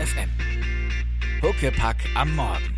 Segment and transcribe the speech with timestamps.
[0.00, 0.30] FM.
[1.42, 2.74] Huckepack am Morgen.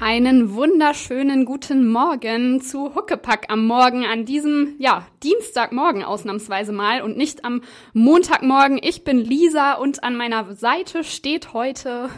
[0.00, 7.16] Einen wunderschönen guten Morgen zu Huckepack am Morgen an diesem, ja, Dienstagmorgen ausnahmsweise mal und
[7.16, 7.62] nicht am
[7.92, 8.80] Montagmorgen.
[8.82, 12.10] Ich bin Lisa und an meiner Seite steht heute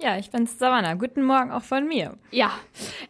[0.00, 0.94] ja, ich bin's Savannah.
[0.94, 2.14] Guten Morgen auch von mir.
[2.30, 2.52] Ja,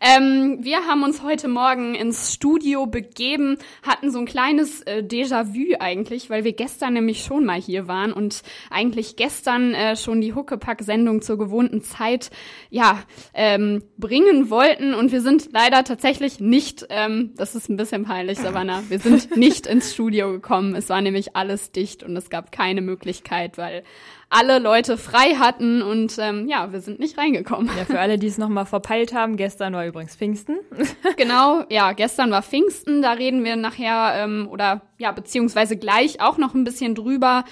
[0.01, 5.77] ähm, wir haben uns heute Morgen ins Studio begeben, hatten so ein kleines äh, Déjà-vu
[5.81, 10.35] eigentlich, weil wir gestern nämlich schon mal hier waren und eigentlich gestern äh, schon die
[10.35, 12.31] Huckepack-Sendung zur gewohnten Zeit
[12.71, 13.03] ja
[13.35, 18.39] ähm, bringen wollten und wir sind leider tatsächlich nicht, ähm, das ist ein bisschen peinlich,
[18.39, 20.75] Savannah, wir sind nicht ins Studio gekommen.
[20.75, 23.85] Es war nämlich alles dicht und es gab keine Möglichkeit, weil
[24.31, 27.71] alle Leute frei hatten und ähm, ja, wir sind nicht reingekommen.
[27.79, 30.59] Ja, für alle, die es nochmal verpeilt haben, gestern war übrigens Pfingsten.
[31.17, 36.37] genau, ja, gestern war Pfingsten, da reden wir nachher ähm, oder ja, beziehungsweise gleich auch
[36.37, 37.45] noch ein bisschen drüber.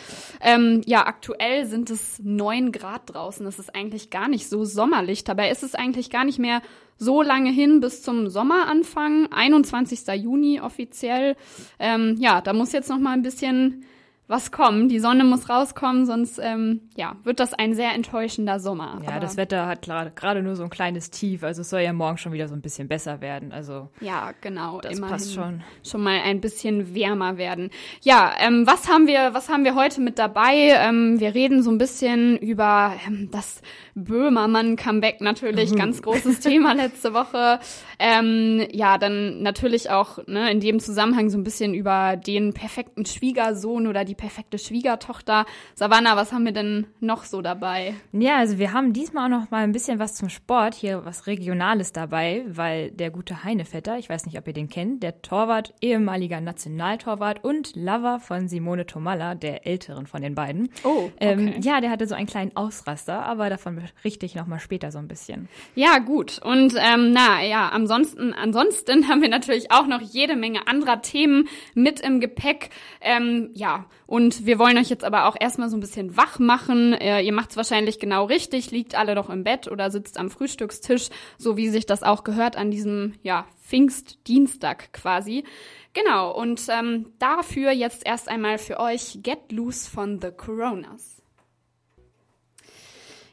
[0.42, 3.46] Ähm, ja, aktuell sind es neun Grad draußen.
[3.46, 5.24] Das ist eigentlich gar nicht so sommerlich.
[5.24, 6.60] Dabei ist es eigentlich gar nicht mehr
[6.98, 10.06] so lange hin bis zum Sommeranfang, 21.
[10.14, 11.36] Juni offiziell.
[11.78, 13.84] Ähm, ja, da muss jetzt noch mal ein bisschen
[14.28, 14.88] was kommen.
[14.88, 19.00] Die Sonne muss rauskommen, sonst ähm, ja, wird das ein sehr enttäuschender Sommer.
[19.02, 21.92] Ja, Aber das Wetter hat gerade nur so ein kleines Tief, also es soll ja
[21.92, 23.52] morgen schon wieder so ein bisschen besser werden.
[23.52, 25.62] Also ja, genau, das passt schon.
[25.84, 27.70] Schon mal ein bisschen wärmer werden.
[28.02, 30.74] Ja, ähm, was haben wir, was haben wir heute mit dabei?
[30.76, 33.62] Ähm, wir reden so ein bisschen über ähm, das
[33.96, 35.76] Böhmermann-Comeback natürlich, mhm.
[35.76, 37.58] ganz großes Thema letzte Woche.
[37.98, 43.06] Ähm, ja, dann natürlich auch ne, in dem Zusammenhang so ein bisschen über den perfekten
[43.06, 45.46] Schwiegersohn oder die perfekte Schwiegertochter.
[45.74, 47.94] Savannah, was haben wir denn noch so dabei?
[48.12, 51.26] Ja, also wir haben diesmal auch noch mal ein bisschen was zum Sport, hier was
[51.26, 55.72] Regionales dabei, weil der gute Heinevetter, ich weiß nicht, ob ihr den kennt, der Torwart,
[55.80, 60.68] ehemaliger Nationaltorwart und Lover von Simone Tomalla, der älteren von den beiden.
[60.84, 61.54] Oh, ähm, okay.
[61.56, 65.08] ähm, ja, der hatte so einen kleinen Ausraster, aber davon richtig nochmal später so ein
[65.08, 65.48] bisschen.
[65.74, 66.38] Ja, gut.
[66.42, 71.48] Und ähm, na ja, ansonsten, ansonsten haben wir natürlich auch noch jede Menge anderer Themen
[71.74, 72.70] mit im Gepäck.
[73.00, 76.92] Ähm, ja, und wir wollen euch jetzt aber auch erstmal so ein bisschen wach machen.
[76.92, 80.30] Äh, ihr macht es wahrscheinlich genau richtig, liegt alle noch im Bett oder sitzt am
[80.30, 81.08] Frühstückstisch,
[81.38, 85.44] so wie sich das auch gehört an diesem ja, Pfingstdienstag quasi.
[85.92, 91.15] Genau, und ähm, dafür jetzt erst einmal für euch Get Loose von The Coronas.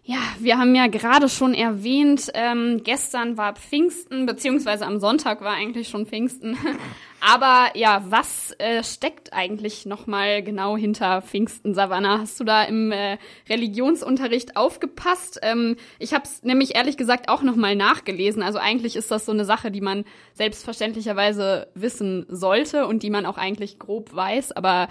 [0.06, 5.54] Ja, wir haben ja gerade schon erwähnt, ähm, gestern war Pfingsten, beziehungsweise am Sonntag war
[5.54, 6.58] eigentlich schon Pfingsten.
[7.22, 12.20] Aber ja, was äh, steckt eigentlich nochmal genau hinter Pfingsten, Savannah?
[12.20, 15.40] Hast du da im äh, Religionsunterricht aufgepasst?
[15.42, 18.44] Ähm, ich habe es nämlich ehrlich gesagt auch nochmal nachgelesen.
[18.44, 20.04] Also eigentlich ist das so eine Sache, die man
[20.34, 24.52] selbstverständlicherweise wissen sollte und die man auch eigentlich grob weiß.
[24.52, 24.90] Aber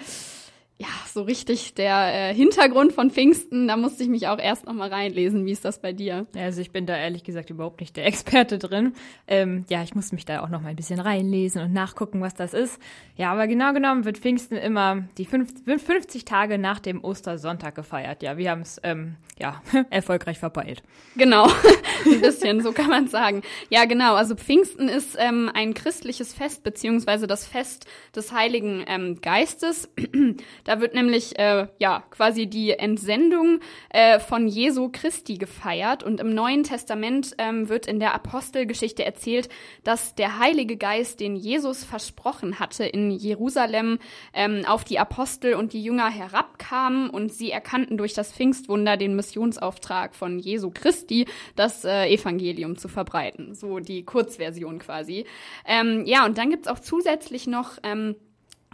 [0.83, 4.73] ja, so richtig der äh, Hintergrund von Pfingsten, da musste ich mich auch erst noch
[4.73, 5.45] mal reinlesen.
[5.45, 6.27] Wie ist das bei dir?
[6.35, 8.93] Ja, also ich bin da ehrlich gesagt überhaupt nicht der Experte drin.
[9.25, 12.33] Ähm, ja, ich musste mich da auch noch mal ein bisschen reinlesen und nachgucken, was
[12.33, 12.81] das ist.
[13.15, 18.21] Ja, aber genau genommen wird Pfingsten immer die 50, 50 Tage nach dem Ostersonntag gefeiert.
[18.21, 20.83] Ja, wir haben es ähm, ja erfolgreich verpeilt.
[21.15, 21.45] Genau,
[22.05, 23.41] ein bisschen, so kann man sagen.
[23.69, 24.15] Ja, genau.
[24.15, 29.89] Also Pfingsten ist ähm, ein christliches Fest beziehungsweise das Fest des Heiligen ähm, Geistes.
[30.73, 36.33] Da wird nämlich äh, ja quasi die Entsendung äh, von Jesu Christi gefeiert und im
[36.33, 39.49] Neuen Testament ähm, wird in der Apostelgeschichte erzählt,
[39.83, 43.99] dass der Heilige Geist, den Jesus versprochen hatte in Jerusalem,
[44.33, 49.15] ähm, auf die Apostel und die Jünger herabkam und sie erkannten durch das Pfingstwunder den
[49.15, 53.53] Missionsauftrag von Jesu Christi, das äh, Evangelium zu verbreiten.
[53.53, 55.27] So die Kurzversion quasi.
[55.67, 58.15] Ähm, ja, und dann gibt's auch zusätzlich noch ähm,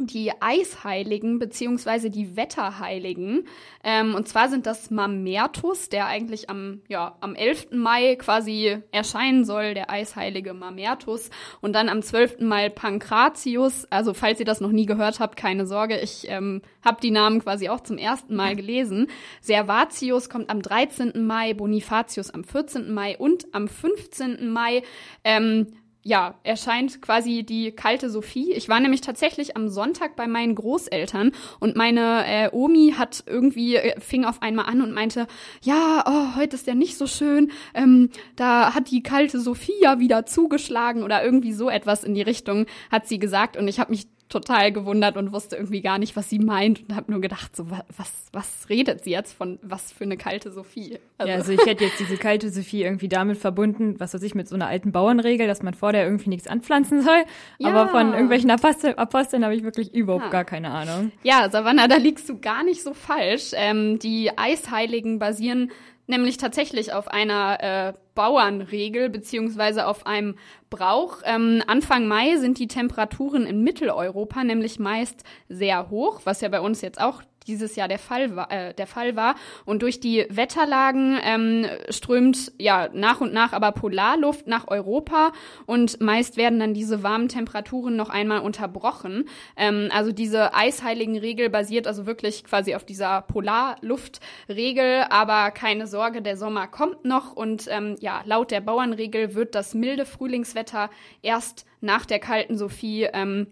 [0.08, 3.46] die Eisheiligen beziehungsweise die Wetterheiligen.
[3.84, 7.68] Ähm, und zwar sind das Mamertus, der eigentlich am, ja, am 11.
[7.72, 11.30] Mai quasi erscheinen soll, der Eisheilige Mamertus.
[11.62, 12.40] Und dann am 12.
[12.42, 13.86] Mai Pankratius.
[13.90, 17.42] Also falls ihr das noch nie gehört habt, keine Sorge, ich ähm, habe die Namen
[17.42, 19.08] quasi auch zum ersten Mal gelesen.
[19.42, 21.26] Servatius kommt am 13.
[21.26, 22.94] Mai, Bonifatius am 14.
[22.94, 24.50] Mai und am 15.
[24.50, 24.84] Mai
[25.24, 25.68] ähm,
[26.10, 28.52] ja, erscheint quasi die kalte Sophie.
[28.54, 33.76] Ich war nämlich tatsächlich am Sonntag bei meinen Großeltern und meine äh, Omi hat irgendwie,
[33.76, 35.28] äh, fing auf einmal an und meinte,
[35.62, 40.00] ja, oh, heute ist ja nicht so schön, ähm, da hat die kalte Sophie ja
[40.00, 43.92] wieder zugeschlagen oder irgendwie so etwas in die Richtung hat sie gesagt und ich habe
[43.92, 47.56] mich total gewundert und wusste irgendwie gar nicht, was sie meint und habe nur gedacht,
[47.56, 51.00] so was, was redet sie jetzt von was für eine kalte Sophie?
[51.18, 51.32] Also.
[51.32, 54.48] Ja, also ich hätte jetzt diese kalte Sophie irgendwie damit verbunden, was weiß ich, mit
[54.48, 57.24] so einer alten Bauernregel, dass man vor der irgendwie nichts anpflanzen soll.
[57.58, 57.70] Ja.
[57.70, 60.30] Aber von irgendwelchen Apostel, Aposteln habe ich wirklich überhaupt ja.
[60.30, 61.12] gar keine Ahnung.
[61.24, 63.52] Ja, Savannah, da liegst du gar nicht so falsch.
[63.56, 65.72] Ähm, die Eisheiligen basieren
[66.10, 70.36] nämlich tatsächlich auf einer äh, Bauernregel beziehungsweise auf einem
[70.70, 71.20] Brauch.
[71.24, 76.60] Ähm, Anfang Mai sind die Temperaturen in Mitteleuropa nämlich meist sehr hoch, was ja bei
[76.60, 78.52] uns jetzt auch dieses Jahr der Fall war.
[78.52, 79.36] Äh, der Fall war.
[79.66, 85.32] Und durch die Wetterlagen ähm, strömt ja nach und nach aber Polarluft nach Europa
[85.66, 89.26] und meist werden dann diese warmen Temperaturen noch einmal unterbrochen.
[89.56, 96.22] Ähm, also diese eisheiligen Regel basiert also wirklich quasi auf dieser Polarluftregel, aber keine Sorge,
[96.22, 100.90] der Sommer kommt noch und ähm, ja, laut der Bauernregel wird das milde Frühlingswetter
[101.22, 103.48] erst nach der kalten Sophie ähm,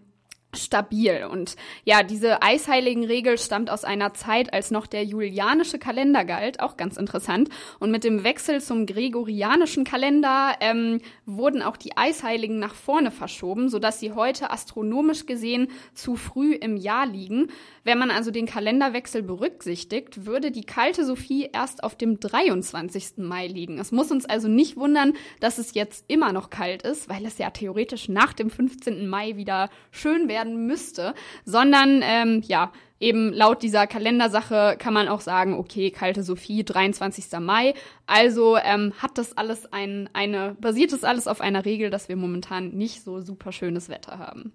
[0.54, 1.28] stabil.
[1.30, 6.76] Und ja, diese Eisheiligen-Regel stammt aus einer Zeit, als noch der julianische Kalender galt, auch
[6.76, 7.50] ganz interessant.
[7.78, 13.68] Und mit dem Wechsel zum gregorianischen Kalender ähm, wurden auch die Eisheiligen nach vorne verschoben,
[13.68, 17.48] sodass sie heute astronomisch gesehen zu früh im Jahr liegen.
[17.84, 23.18] Wenn man also den Kalenderwechsel berücksichtigt, würde die kalte Sophie erst auf dem 23.
[23.18, 23.78] Mai liegen.
[23.78, 27.38] Es muss uns also nicht wundern, dass es jetzt immer noch kalt ist, weil es
[27.38, 29.08] ja theoretisch nach dem 15.
[29.08, 31.14] Mai wieder schön werden müsste,
[31.44, 37.26] sondern ähm, ja, eben laut dieser Kalendersache kann man auch sagen, okay, kalte Sophie, 23.
[37.40, 37.74] Mai.
[38.06, 42.16] Also ähm, hat das alles ein, eine, basiert das alles auf einer Regel, dass wir
[42.16, 44.52] momentan nicht so super schönes Wetter haben.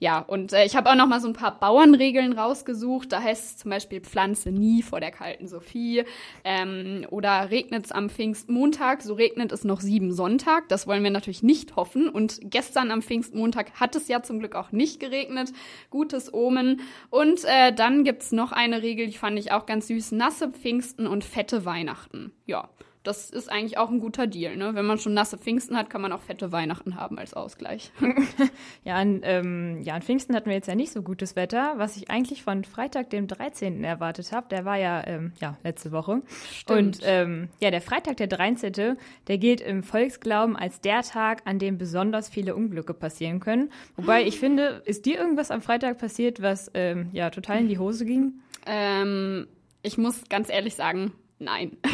[0.00, 3.10] Ja, und äh, ich habe auch noch mal so ein paar Bauernregeln rausgesucht.
[3.12, 6.04] Da heißt es zum Beispiel Pflanze nie vor der kalten Sophie.
[6.44, 10.68] Ähm, oder regnet es am Pfingstmontag, so regnet es noch sieben Sonntag.
[10.68, 12.08] Das wollen wir natürlich nicht hoffen.
[12.08, 15.52] Und gestern am Pfingstmontag hat es ja zum Glück auch nicht geregnet.
[15.90, 16.80] Gutes Omen.
[17.10, 20.12] Und äh, dann gibt's noch eine Regel, die fand ich auch ganz süß.
[20.12, 22.32] Nasse Pfingsten und fette Weihnachten.
[22.46, 22.68] Ja
[23.08, 24.54] das ist eigentlich auch ein guter Deal.
[24.56, 24.74] Ne?
[24.74, 27.90] Wenn man schon nasse Pfingsten hat, kann man auch fette Weihnachten haben als Ausgleich.
[28.84, 31.96] ja, an, ähm, ja, an Pfingsten hatten wir jetzt ja nicht so gutes Wetter, was
[31.96, 33.82] ich eigentlich von Freitag, dem 13.
[33.82, 34.48] erwartet habe.
[34.50, 36.20] Der war ja, ähm, ja letzte Woche.
[36.52, 36.78] Stimmt.
[36.78, 41.58] Und ähm, ja, der Freitag, der 13., der gilt im Volksglauben als der Tag, an
[41.58, 43.72] dem besonders viele Unglücke passieren können.
[43.96, 47.78] Wobei ich finde, ist dir irgendwas am Freitag passiert, was ähm, ja total in die
[47.78, 48.34] Hose ging?
[48.66, 49.46] Ähm,
[49.80, 51.78] ich muss ganz ehrlich sagen, nein.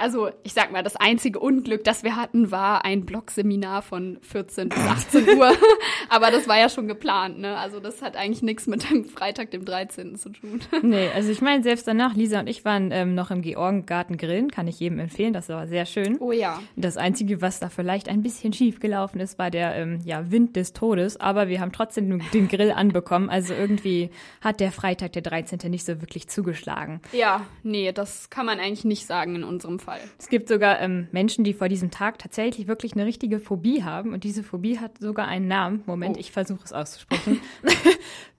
[0.00, 4.70] also ich sag mal, das einzige Unglück, das wir hatten, war ein Blogseminar von 14
[4.70, 5.52] bis 18 Uhr.
[6.08, 7.56] Aber das war ja schon geplant, ne?
[7.56, 10.16] Also das hat eigentlich nichts mit dem Freitag, dem 13.
[10.16, 10.60] zu tun.
[10.82, 14.50] Nee, also ich meine, selbst danach, Lisa und ich waren ähm, noch im Georgengarten grillen,
[14.50, 16.16] kann ich jedem empfehlen, das war sehr schön.
[16.18, 16.60] Oh ja.
[16.76, 20.56] Das Einzige, was da vielleicht ein bisschen schief gelaufen ist, war der ähm, ja, Wind
[20.56, 23.28] des Todes, aber wir haben trotzdem den Grill anbekommen.
[23.28, 24.10] Also irgendwie
[24.40, 25.70] hat der Freitag, der 13.
[25.70, 27.00] nicht so wirklich zugeschlagen.
[27.12, 29.89] Ja, nee, das kann man eigentlich nicht sagen in unserem Fall.
[29.90, 30.00] Fall.
[30.18, 34.12] Es gibt sogar ähm, Menschen, die vor diesem Tag tatsächlich wirklich eine richtige Phobie haben.
[34.12, 35.82] Und diese Phobie hat sogar einen Namen.
[35.86, 36.20] Moment, oh.
[36.20, 37.40] ich versuche es auszusprechen.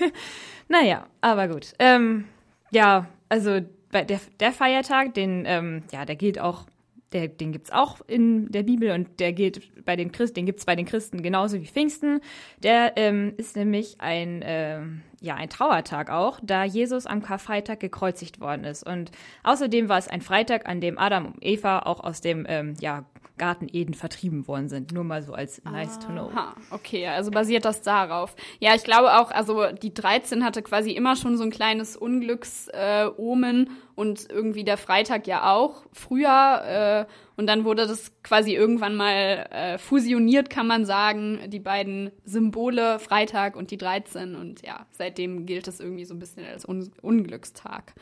[0.68, 1.72] naja, aber gut.
[1.80, 2.26] Ähm,
[2.70, 3.58] ja, also
[3.92, 6.66] der, der Feiertag, den, ähm, ja, der gilt auch
[7.14, 10.64] der, den gibt's auch in der Bibel und der gilt bei den Christen, den gibt's
[10.66, 12.20] bei den Christen genauso wie Pfingsten.
[12.62, 14.80] Der ähm, ist nämlich ein, äh,
[15.20, 18.84] ja, ein Trauertag auch, da Jesus am Karfreitag gekreuzigt worden ist.
[18.84, 19.12] Und
[19.44, 23.04] außerdem war es ein Freitag, an dem Adam und Eva auch aus dem ähm, ja,
[23.38, 24.92] Garten Eden vertrieben worden sind.
[24.92, 26.30] Nur mal so als nice to know.
[26.34, 28.36] Aha, okay, also basiert das darauf.
[28.60, 33.66] Ja, ich glaube auch, also die 13 hatte quasi immer schon so ein kleines Unglücksomen
[33.66, 37.06] äh, und irgendwie der Freitag ja auch früher.
[37.06, 42.10] Äh, und dann wurde das quasi irgendwann mal äh, fusioniert, kann man sagen, die beiden
[42.24, 44.34] Symbole Freitag und die 13.
[44.34, 47.94] Und ja, seitdem gilt es irgendwie so ein bisschen als Un Unglückstag.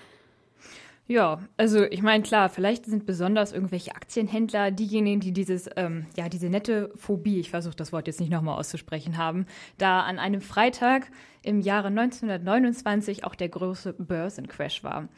[1.08, 6.28] Ja, also ich meine, klar, vielleicht sind besonders irgendwelche Aktienhändler diejenigen, die dieses, ähm, ja,
[6.28, 9.46] diese nette Phobie, ich versuche das Wort jetzt nicht nochmal auszusprechen haben,
[9.78, 11.08] da an einem Freitag
[11.42, 15.08] im Jahre 1929 auch der große Börsencrash war.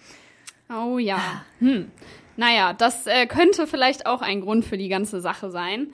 [0.74, 1.44] Oh ja.
[1.60, 1.90] Hm.
[2.36, 5.92] Naja, das äh, könnte vielleicht auch ein Grund für die ganze Sache sein.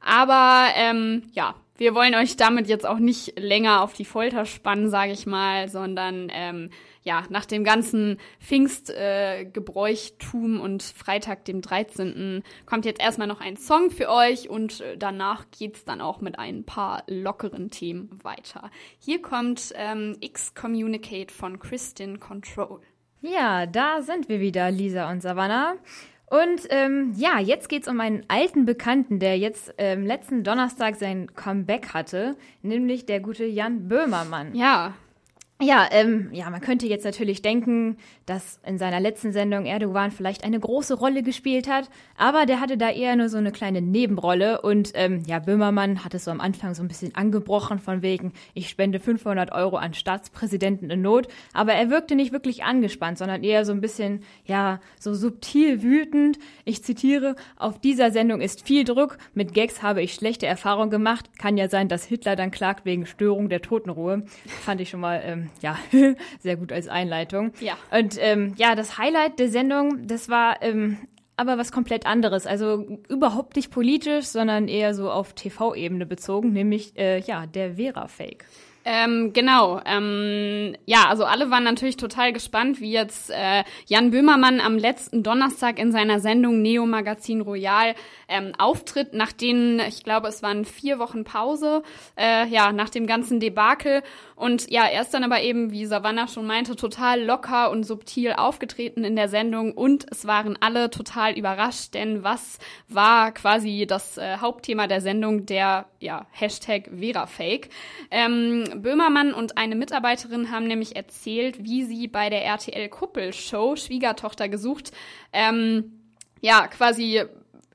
[0.00, 4.90] Aber ähm, ja, wir wollen euch damit jetzt auch nicht länger auf die Folter spannen,
[4.90, 6.70] sage ich mal, sondern ähm,
[7.02, 12.44] ja, nach dem ganzen Pfingstgebräuchtum äh, und Freitag, dem 13.
[12.66, 16.38] kommt jetzt erstmal noch ein Song für euch und äh, danach geht's dann auch mit
[16.38, 18.70] ein paar lockeren Themen weiter.
[18.98, 22.82] Hier kommt ähm, X-Communicate von Kristin Control.
[23.22, 25.74] Ja, da sind wir wieder, Lisa und Savannah.
[26.30, 31.34] Und ähm, ja, jetzt geht's um einen alten Bekannten, der jetzt ähm, letzten Donnerstag sein
[31.34, 34.54] Comeback hatte, nämlich der gute Jan Böhmermann.
[34.54, 34.94] Ja,
[35.62, 40.42] Ja, ähm, ja, man könnte jetzt natürlich denken, dass in seiner letzten Sendung Erdogan vielleicht
[40.42, 44.62] eine große Rolle gespielt hat, aber der hatte da eher nur so eine kleine Nebenrolle
[44.62, 48.32] und ähm, ja, Böhmermann hat es so am Anfang so ein bisschen angebrochen von wegen,
[48.54, 53.44] ich spende 500 Euro an Staatspräsidenten in Not, aber er wirkte nicht wirklich angespannt, sondern
[53.44, 56.38] eher so ein bisschen, ja, so subtil wütend.
[56.64, 61.38] Ich zitiere, auf dieser Sendung ist viel Druck, mit Gags habe ich schlechte Erfahrungen gemacht,
[61.38, 64.22] kann ja sein, dass Hitler dann klagt wegen Störung der Totenruhe.
[64.64, 65.76] Fand ich schon mal, ähm, ja,
[66.40, 67.52] sehr gut als Einleitung.
[67.60, 67.76] Ja.
[67.90, 70.98] Und ähm, ja, das Highlight der Sendung, das war ähm,
[71.36, 72.46] aber was komplett anderes.
[72.46, 78.44] Also überhaupt nicht politisch, sondern eher so auf TV-Ebene bezogen, nämlich äh, ja, der Vera-Fake.
[78.84, 79.80] Ähm, genau.
[79.84, 85.22] Ähm, ja, also alle waren natürlich total gespannt, wie jetzt äh, Jan Böhmermann am letzten
[85.22, 87.94] Donnerstag in seiner Sendung Neo Magazin Royal
[88.28, 91.82] ähm, auftritt, nach denen, ich glaube, es waren vier Wochen Pause,
[92.16, 94.02] äh, ja, nach dem ganzen Debakel.
[94.34, 98.32] Und ja, er ist dann aber eben, wie Savannah schon meinte, total locker und subtil
[98.32, 102.58] aufgetreten in der Sendung und es waren alle total überrascht, denn was
[102.88, 107.68] war quasi das äh, Hauptthema der Sendung, der ja, Hashtag VeraFake.
[108.10, 114.92] Ähm, Böhmermann und eine Mitarbeiterin haben nämlich erzählt, wie sie bei der RTL-Kuppelshow Schwiegertochter gesucht,
[115.32, 116.00] ähm,
[116.40, 117.22] ja, quasi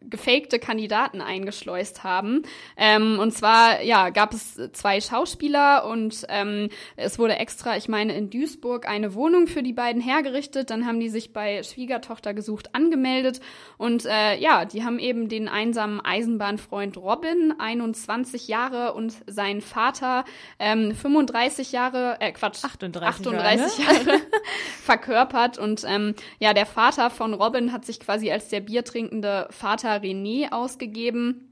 [0.10, 2.44] gefakte Kandidaten eingeschleust haben.
[2.78, 8.16] Ähm, und zwar, ja, gab es zwei Schauspieler und ähm, es wurde extra, ich meine,
[8.16, 10.70] in Duisburg eine Wohnung für die beiden hergerichtet.
[10.70, 13.40] Dann haben die sich bei Schwiegertochter gesucht angemeldet
[13.78, 20.26] und äh, ja, die haben eben den einsamen Eisenbahnfreund Robin, 21 Jahre, und seinen Vater,
[20.60, 24.22] ähm, 35 Jahre, äh, Quatsch, 38 38 Jahre
[24.84, 25.58] verkörpert.
[25.58, 30.52] Und ähm, ja, der Vater von Robin hat sich quasi als der biertrinkende Vater René
[30.52, 31.52] ausgegeben.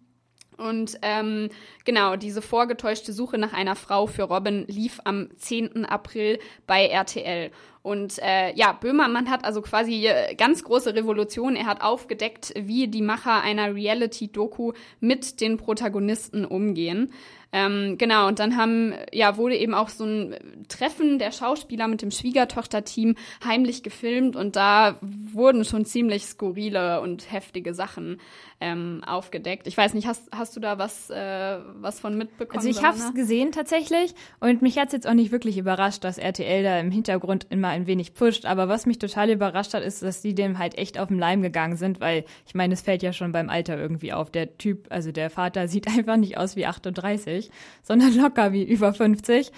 [0.58, 1.50] Und ähm,
[1.84, 5.86] genau, diese vorgetäuschte Suche nach einer Frau für Robin lief am 10.
[5.86, 7.52] April bei RTL.
[7.84, 11.58] Und äh, ja, Böhmermann hat also quasi äh, ganz große Revolution.
[11.58, 14.72] Er hat aufgedeckt, wie die Macher einer Reality-Doku
[15.02, 17.12] mit den Protagonisten umgehen.
[17.56, 20.36] Ähm, genau, und dann haben, ja, wurde eben auch so ein
[20.70, 27.32] Treffen der Schauspieler mit dem Schwiegertochter-Team heimlich gefilmt und da wurden schon ziemlich skurrile und
[27.32, 28.20] heftige Sachen
[28.60, 29.68] ähm, aufgedeckt.
[29.68, 32.58] Ich weiß nicht, hast, hast du da was, äh, was von mitbekommen?
[32.58, 36.18] Also ich habe es gesehen tatsächlich und mich hat's jetzt auch nicht wirklich überrascht, dass
[36.18, 38.46] RTL da im Hintergrund immer ein wenig pusht.
[38.46, 41.42] Aber was mich total überrascht hat, ist, dass die dem halt echt auf den Leim
[41.42, 44.32] gegangen sind, weil ich meine, es fällt ja schon beim Alter irgendwie auf.
[44.32, 47.52] Der Typ, also der Vater sieht einfach nicht aus wie 38,
[47.84, 49.52] sondern locker wie über 50.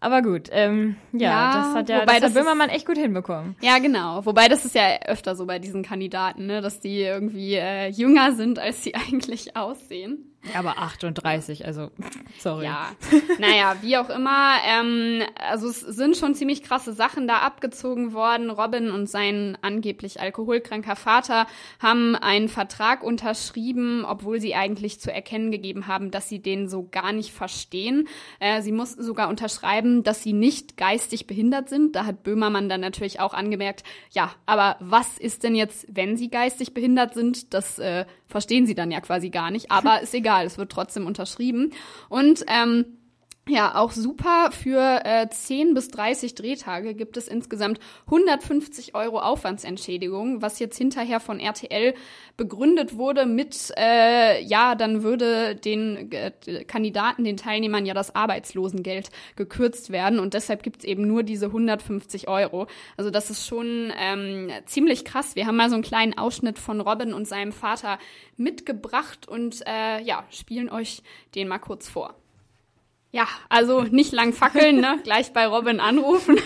[0.00, 3.54] Aber gut, ähm, ja, Ja, das hat ja wobei das das Böhmermann echt gut hinbekommen.
[3.60, 4.26] Ja, genau.
[4.26, 8.32] Wobei das ist ja öfter so bei diesen Kandidaten, ne, dass die irgendwie äh, jünger
[8.32, 10.31] sind, als sie eigentlich aussehen.
[10.56, 11.90] Aber 38, also
[12.38, 12.64] sorry.
[12.64, 12.88] Ja,
[13.38, 14.56] naja, wie auch immer.
[14.66, 18.50] Ähm, also es sind schon ziemlich krasse Sachen da abgezogen worden.
[18.50, 21.46] Robin und sein angeblich alkoholkranker Vater
[21.80, 26.88] haben einen Vertrag unterschrieben, obwohl sie eigentlich zu erkennen gegeben haben, dass sie den so
[26.90, 28.08] gar nicht verstehen.
[28.40, 31.94] Äh, sie mussten sogar unterschreiben, dass sie nicht geistig behindert sind.
[31.94, 36.30] Da hat Böhmermann dann natürlich auch angemerkt, ja, aber was ist denn jetzt, wenn sie
[36.30, 37.54] geistig behindert sind?
[37.54, 39.70] Das äh, verstehen sie dann ja quasi gar nicht.
[39.70, 41.72] Aber ist egal, es wird trotzdem unterschrieben.
[42.08, 42.98] Und ähm,
[43.48, 44.50] ja, auch super.
[44.52, 51.18] Für äh, 10 bis 30 Drehtage gibt es insgesamt 150 Euro Aufwandsentschädigung, was jetzt hinterher
[51.18, 51.94] von RTL
[52.36, 56.30] begründet wurde mit, äh, ja, dann würde den äh,
[56.66, 62.28] Kandidaten, den Teilnehmern ja das Arbeitslosengeld gekürzt werden und deshalb gibt's eben nur diese 150
[62.28, 62.68] Euro.
[62.96, 65.34] Also das ist schon ähm, ziemlich krass.
[65.34, 67.98] Wir haben mal so einen kleinen Ausschnitt von Robin und seinem Vater
[68.36, 71.02] mitgebracht und äh, ja, spielen euch
[71.34, 72.21] den mal kurz vor.
[73.14, 74.98] Ja, also nicht lang fackeln, ne?
[75.04, 76.38] gleich bei Robin anrufen.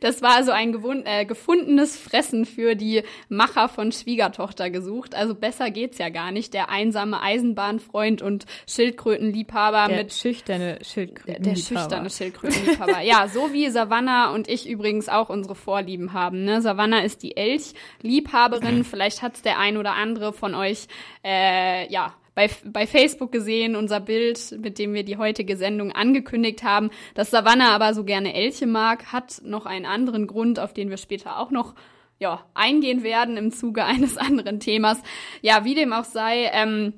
[0.00, 5.14] Das war also ein äh, gefundenes Fressen für die Macher von Schwiegertochter gesucht.
[5.14, 6.54] Also besser geht's ja gar nicht.
[6.54, 11.42] Der einsame Eisenbahnfreund und Schildkrötenliebhaber Der mit schüchterne der, Schildkröten.
[11.44, 13.00] der schüchterne Schildkrötenliebhaber.
[13.02, 16.44] ja, so wie Savannah und ich übrigens auch unsere Vorlieben haben.
[16.44, 16.60] Ne?
[16.62, 18.82] Savannah ist die Elchliebhaberin.
[18.88, 20.88] Vielleicht hat's der ein oder andere von euch,
[21.24, 26.62] äh, ja, bei, bei Facebook gesehen, unser Bild, mit dem wir die heutige Sendung angekündigt
[26.62, 26.90] haben.
[27.14, 30.98] Dass Savannah aber so gerne Elche mag, hat noch einen anderen Grund, auf den wir
[30.98, 31.74] später auch noch
[32.20, 35.02] ja, eingehen werden im Zuge eines anderen Themas.
[35.42, 36.92] Ja, wie dem auch sei, ähm,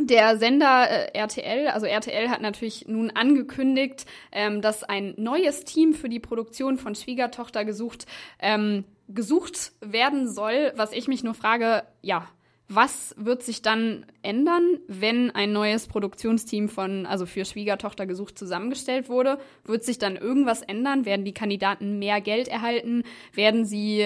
[0.00, 5.94] der Sender äh, RTL, also RTL hat natürlich nun angekündigt, ähm, dass ein neues Team
[5.94, 8.06] für die Produktion von Schwiegertochter gesucht,
[8.38, 10.72] ähm, gesucht werden soll.
[10.76, 12.28] Was ich mich nur frage, ja,
[12.68, 19.08] was wird sich dann ändern, wenn ein neues Produktionsteam von, also für Schwiegertochter gesucht, zusammengestellt
[19.08, 19.38] wurde?
[19.64, 21.04] Wird sich dann irgendwas ändern?
[21.04, 23.04] Werden die Kandidaten mehr Geld erhalten?
[23.32, 24.04] Werden sie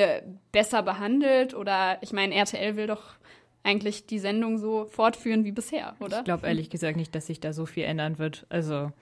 [0.52, 1.54] besser behandelt?
[1.54, 3.14] Oder ich meine, RTL will doch
[3.62, 6.18] eigentlich die Sendung so fortführen wie bisher, oder?
[6.18, 8.46] Ich glaube ehrlich gesagt nicht, dass sich da so viel ändern wird.
[8.48, 8.92] Also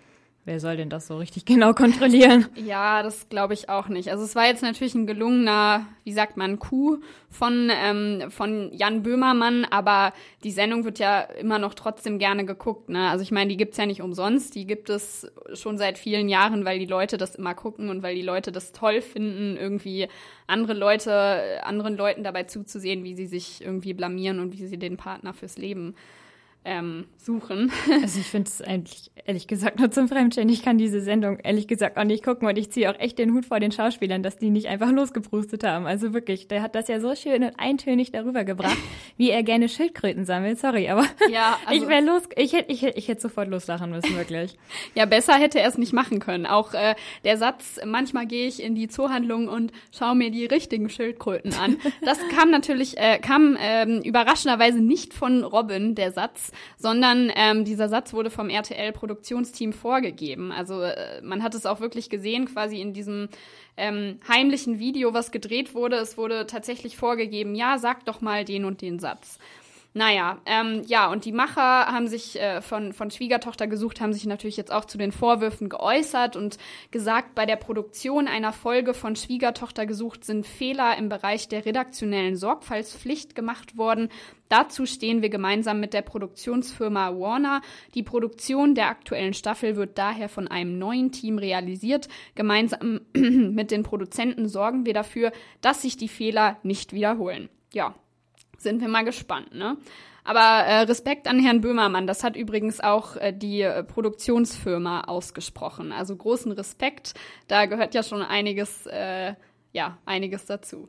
[0.48, 2.46] Wer soll denn das so richtig genau kontrollieren?
[2.54, 4.10] Ja, das glaube ich auch nicht.
[4.10, 9.02] Also es war jetzt natürlich ein gelungener, wie sagt man, Coup von, ähm, von Jan
[9.02, 10.14] Böhmermann, aber
[10.44, 12.88] die Sendung wird ja immer noch trotzdem gerne geguckt.
[12.88, 13.10] Ne?
[13.10, 16.64] Also ich meine, die gibt's ja nicht umsonst, die gibt es schon seit vielen Jahren,
[16.64, 20.08] weil die Leute das immer gucken und weil die Leute das toll finden, irgendwie
[20.46, 24.96] andere Leute, anderen Leuten dabei zuzusehen, wie sie sich irgendwie blamieren und wie sie den
[24.96, 25.94] Partner fürs Leben
[26.68, 27.72] ähm, suchen.
[28.02, 30.48] Also ich finde es eigentlich, ehrlich gesagt, nur zum Fremdstellen.
[30.48, 33.32] Ich kann diese Sendung ehrlich gesagt auch nicht gucken und ich ziehe auch echt den
[33.32, 35.86] Hut vor den Schauspielern, dass die nicht einfach losgeprustet haben.
[35.86, 38.76] Also wirklich, der hat das ja so schön und eintönig darüber gebracht,
[39.16, 40.60] wie er gerne Schildkröten sammelt.
[40.60, 44.16] Sorry, aber ja, also ich wäre los, ich hätte ich, ich hätte sofort loslachen müssen,
[44.16, 44.56] wirklich.
[44.94, 46.46] ja, besser hätte er es nicht machen können.
[46.46, 46.94] Auch äh,
[47.24, 51.78] der Satz, manchmal gehe ich in die Zoohandlung und schaue mir die richtigen Schildkröten an.
[52.02, 57.88] Das kam natürlich, äh, kam ähm, überraschenderweise nicht von Robin, der Satz, sondern ähm, dieser
[57.88, 60.52] Satz wurde vom RTL-Produktionsteam vorgegeben.
[60.52, 63.28] Also äh, man hat es auch wirklich gesehen, quasi in diesem
[63.76, 65.96] ähm, heimlichen Video, was gedreht wurde.
[65.96, 69.38] Es wurde tatsächlich vorgegeben, ja, sag doch mal den und den Satz.
[69.98, 74.26] Naja, ähm, ja, und die Macher haben sich äh, von, von Schwiegertochter gesucht, haben sich
[74.26, 76.56] natürlich jetzt auch zu den Vorwürfen geäußert und
[76.92, 82.36] gesagt, bei der Produktion einer Folge von Schwiegertochter gesucht sind Fehler im Bereich der redaktionellen
[82.36, 84.08] Sorgfaltspflicht gemacht worden.
[84.48, 87.60] Dazu stehen wir gemeinsam mit der Produktionsfirma Warner.
[87.96, 92.06] Die Produktion der aktuellen Staffel wird daher von einem neuen Team realisiert.
[92.36, 97.48] Gemeinsam mit den Produzenten sorgen wir dafür, dass sich die Fehler nicht wiederholen.
[97.72, 97.96] Ja,
[98.58, 99.76] sind wir mal gespannt, ne?
[100.24, 105.90] Aber äh, Respekt an Herrn Böhmermann, das hat übrigens auch äh, die äh, Produktionsfirma ausgesprochen.
[105.90, 107.14] Also großen Respekt,
[107.46, 109.32] da gehört ja schon einiges, äh,
[109.72, 110.86] ja, einiges dazu.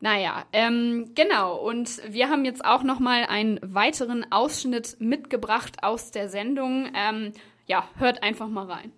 [0.00, 1.56] Naja, ähm, genau.
[1.56, 6.90] Und wir haben jetzt auch noch mal einen weiteren Ausschnitt mitgebracht aus der Sendung.
[6.94, 7.32] Ähm,
[7.66, 8.92] ja, hört einfach mal rein.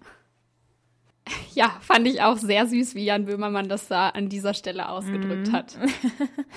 [1.54, 5.48] Ja, fand ich auch sehr süß, wie Jan Böhmermann das da an dieser Stelle ausgedrückt
[5.48, 5.52] mm.
[5.52, 5.78] hat.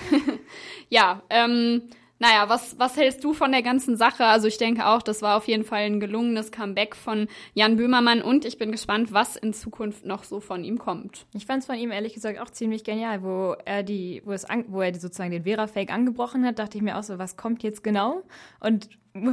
[0.88, 1.82] ja, ähm,
[2.18, 4.24] naja, was, was hältst du von der ganzen Sache?
[4.24, 8.22] Also ich denke auch, das war auf jeden Fall ein gelungenes Comeback von Jan Böhmermann
[8.22, 11.26] und ich bin gespannt, was in Zukunft noch so von ihm kommt.
[11.34, 14.46] Ich fand es von ihm ehrlich gesagt auch ziemlich genial, wo er die, wo es
[14.46, 17.36] an, wo er die sozusagen den Vera-Fake angebrochen hat, dachte ich mir auch so, was
[17.36, 18.22] kommt jetzt genau?
[18.60, 18.88] Und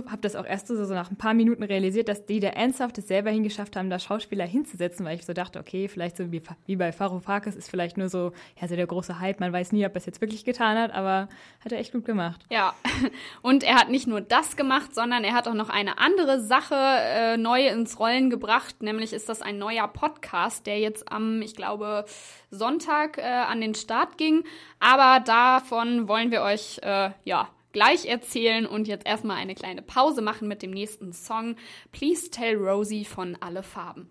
[0.10, 2.98] habe das auch erst so, so nach ein paar Minuten realisiert, dass die da ernsthaft
[2.98, 6.42] es selber hingeschafft haben, da Schauspieler hinzusetzen, weil ich so dachte, okay, vielleicht so wie,
[6.66, 9.86] wie bei Faroufakis ist vielleicht nur so, ja, so der große Hype, man weiß nie,
[9.86, 11.30] ob er es jetzt wirklich getan hat, aber
[11.64, 12.42] hat er echt gut gemacht.
[12.50, 12.74] Ja,
[13.42, 16.76] und er hat nicht nur das gemacht, sondern er hat auch noch eine andere Sache
[16.76, 21.56] äh, neu ins Rollen gebracht, nämlich ist das ein neuer Podcast, der jetzt am, ich
[21.56, 22.06] glaube,
[22.52, 24.44] Sonntag äh, an den Start ging,
[24.80, 30.22] aber davon wollen wir euch, äh, ja, gleich erzählen und jetzt erstmal eine kleine Pause
[30.22, 31.58] machen mit dem nächsten Song
[31.92, 34.08] Please Tell Rosie von Alle Farben.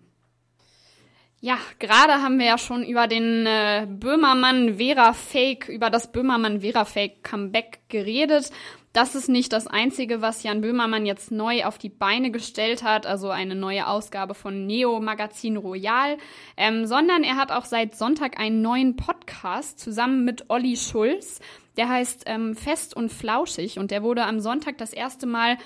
[1.39, 6.61] Ja, gerade haben wir ja schon über den äh, Böhmermann Vera Fake, über das Böhmermann
[6.61, 8.49] Vera Fake Comeback geredet.
[8.93, 13.07] Das ist nicht das Einzige, was Jan Böhmermann jetzt neu auf die Beine gestellt hat,
[13.07, 16.17] also eine neue Ausgabe von Neo Magazin Royal,
[16.57, 21.39] ähm, sondern er hat auch seit Sonntag einen neuen Podcast zusammen mit Olli Schulz.
[21.75, 25.57] Der heißt ähm, Fest und Flauschig und der wurde am Sonntag das erste Mal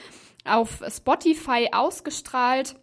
[0.46, 2.78] auf Spotify ausgestrahlt.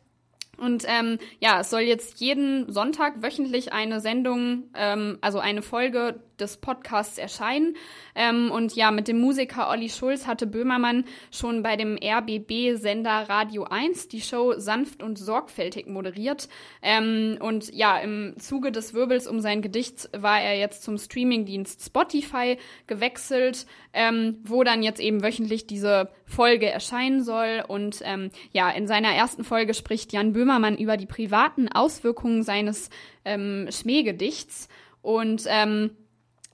[0.58, 6.20] Und ähm, ja, es soll jetzt jeden Sonntag wöchentlich eine Sendung, ähm, also eine Folge
[6.40, 7.76] des Podcasts erscheinen.
[8.14, 13.64] Ähm, und ja, mit dem Musiker Olli Schulz hatte Böhmermann schon bei dem RBB-Sender Radio
[13.64, 16.48] 1 die Show sanft und sorgfältig moderiert.
[16.82, 21.84] Ähm, und ja, im Zuge des Wirbels um sein Gedicht war er jetzt zum Streamingdienst
[21.84, 27.64] Spotify gewechselt, ähm, wo dann jetzt eben wöchentlich diese Folge erscheinen soll.
[27.66, 32.90] Und ähm, ja, in seiner ersten Folge spricht Jan Böhmermann über die privaten Auswirkungen seines
[33.24, 34.68] ähm, Schmähgedichts.
[35.02, 35.90] Und ähm,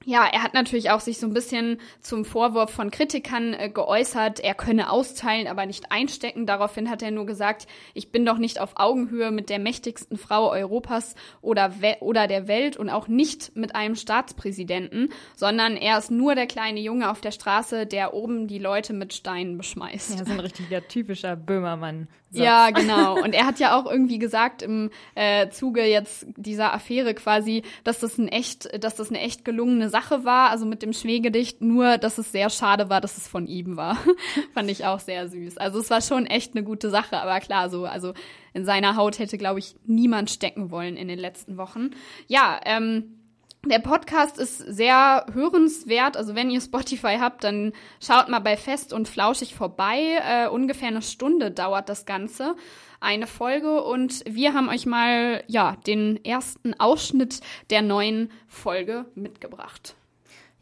[0.07, 4.41] ja, er hat natürlich auch sich so ein bisschen zum Vorwurf von Kritikern äh, geäußert,
[4.41, 6.47] er könne austeilen, aber nicht einstecken.
[6.47, 10.51] Daraufhin hat er nur gesagt, ich bin doch nicht auf Augenhöhe mit der mächtigsten Frau
[10.51, 16.35] Europas oder, oder der Welt und auch nicht mit einem Staatspräsidenten, sondern er ist nur
[16.35, 20.19] der kleine Junge auf der Straße, der oben die Leute mit Steinen beschmeißt.
[20.19, 23.21] Ja, so ein richtiger typischer Böhmermann Ja, genau.
[23.23, 27.99] Und er hat ja auch irgendwie gesagt im äh, Zuge jetzt dieser Affäre quasi, dass
[27.99, 31.99] das ein echt, dass das eine echt gelungene Sache war, also mit dem Schmähgedicht, nur
[31.99, 33.99] dass es sehr schade war, dass es von ihm war.
[34.55, 35.59] Fand ich auch sehr süß.
[35.59, 38.15] Also es war schon echt eine gute Sache, aber klar, so, also
[38.53, 41.91] in seiner Haut hätte, glaube ich, niemand stecken wollen in den letzten Wochen.
[42.27, 43.20] Ja, ähm,
[43.67, 46.17] der Podcast ist sehr hörenswert.
[46.17, 50.21] Also wenn ihr Spotify habt, dann schaut mal bei Fest und Flauschig vorbei.
[50.25, 52.57] Äh, ungefähr eine Stunde dauert das Ganze,
[53.01, 53.83] eine Folge.
[53.83, 59.95] Und wir haben euch mal ja den ersten Ausschnitt der neuen Folge mitgebracht.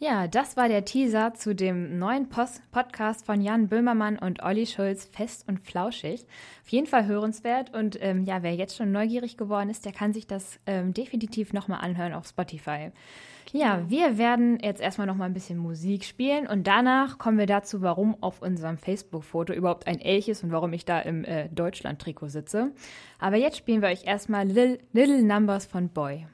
[0.01, 4.65] Ja, das war der Teaser zu dem neuen Post Podcast von Jan Böhmermann und Olli
[4.65, 6.25] Schulz, Fest und Flauschig.
[6.63, 10.13] Auf jeden Fall hörenswert und ähm, ja, wer jetzt schon neugierig geworden ist, der kann
[10.13, 12.93] sich das ähm, definitiv nochmal anhören auf Spotify.
[13.53, 17.83] Ja, wir werden jetzt erstmal nochmal ein bisschen Musik spielen und danach kommen wir dazu,
[17.83, 22.29] warum auf unserem Facebook-Foto überhaupt ein Elch ist und warum ich da im äh, Deutschland-Trikot
[22.29, 22.71] sitze.
[23.19, 26.27] Aber jetzt spielen wir euch erstmal Little, Little Numbers von Boy.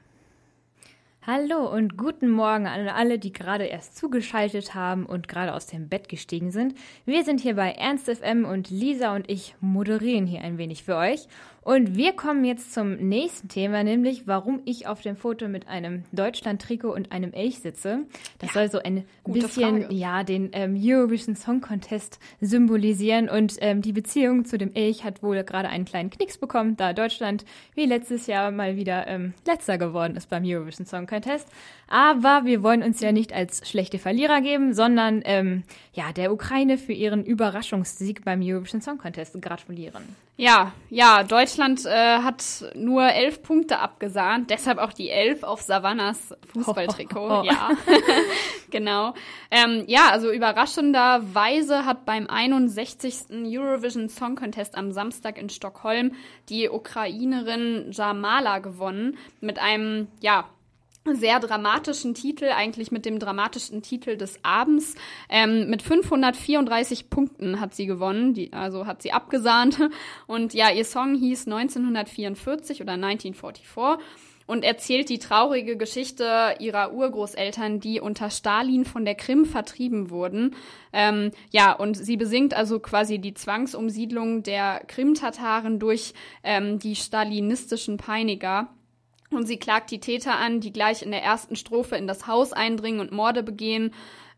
[1.27, 5.89] Hallo und guten Morgen an alle, die gerade erst zugeschaltet haben und gerade aus dem
[5.89, 6.75] Bett gestiegen sind.
[7.03, 10.97] Wir sind hier bei Ernst FM und Lisa und ich moderieren hier ein wenig für
[10.97, 11.27] euch.
[11.65, 16.03] Und wir kommen jetzt zum nächsten Thema, nämlich warum ich auf dem Foto mit einem
[16.11, 18.01] Deutschland-Trikot und einem Elch sitze.
[18.37, 19.95] Das ja, soll so ein bisschen Frage.
[19.95, 25.23] ja den ähm, Eurovision Song Contest symbolisieren und ähm, die Beziehung zu dem Elch hat
[25.23, 29.79] wohl gerade einen kleinen Knicks bekommen, da Deutschland wie letztes Jahr mal wieder ähm, letzter
[29.79, 31.47] geworden ist beim Eurovision Song Contest.
[31.87, 36.77] Aber wir wollen uns ja nicht als schlechte Verlierer geben, sondern ähm, ja der Ukraine
[36.77, 40.03] für ihren Überraschungssieg beim Eurovision Song Contest gratulieren.
[40.37, 42.43] Ja, ja, Deutschland äh, hat
[42.75, 47.19] nur elf Punkte abgesahnt, deshalb auch die elf auf Savannas Fußballtrikot.
[47.19, 47.43] Oh, oh, oh.
[47.43, 47.71] Ja,
[48.71, 49.13] genau.
[49.51, 53.25] Ähm, ja, also überraschenderweise hat beim 61.
[53.45, 56.13] Eurovision Song Contest am Samstag in Stockholm
[56.49, 60.45] die Ukrainerin Jamala gewonnen mit einem, ja,
[61.13, 64.95] sehr dramatischen Titel, eigentlich mit dem dramatischen Titel des Abends.
[65.29, 69.79] Ähm, mit 534 Punkten hat sie gewonnen, die, also hat sie abgesahnt.
[70.27, 73.65] Und ja, ihr Song hieß 1944 oder 1944
[74.47, 80.55] und erzählt die traurige Geschichte ihrer Urgroßeltern, die unter Stalin von der Krim vertrieben wurden.
[80.93, 86.13] Ähm, ja, und sie besingt also quasi die Zwangsumsiedlung der Krim-Tataren durch
[86.43, 88.69] ähm, die stalinistischen Peiniger.
[89.35, 92.53] Und sie klagt die Täter an, die gleich in der ersten Strophe in das Haus
[92.53, 93.91] eindringen und Morde begehen.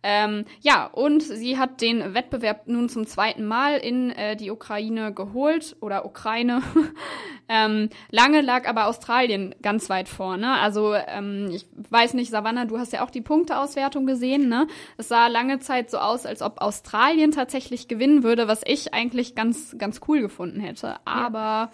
[0.04, 5.12] Ähm, ja, und sie hat den Wettbewerb nun zum zweiten Mal in äh, die Ukraine
[5.12, 6.62] geholt oder Ukraine.
[7.50, 10.60] ähm, lange lag aber Australien ganz weit vorne.
[10.60, 14.50] Also ähm, ich weiß nicht, Savannah, du hast ja auch die Punkteauswertung gesehen.
[14.50, 14.68] Ne?
[14.98, 19.34] Es sah lange Zeit so aus, als ob Australien tatsächlich gewinnen würde, was ich eigentlich
[19.34, 20.98] ganz ganz cool gefunden hätte.
[21.06, 21.72] Aber ja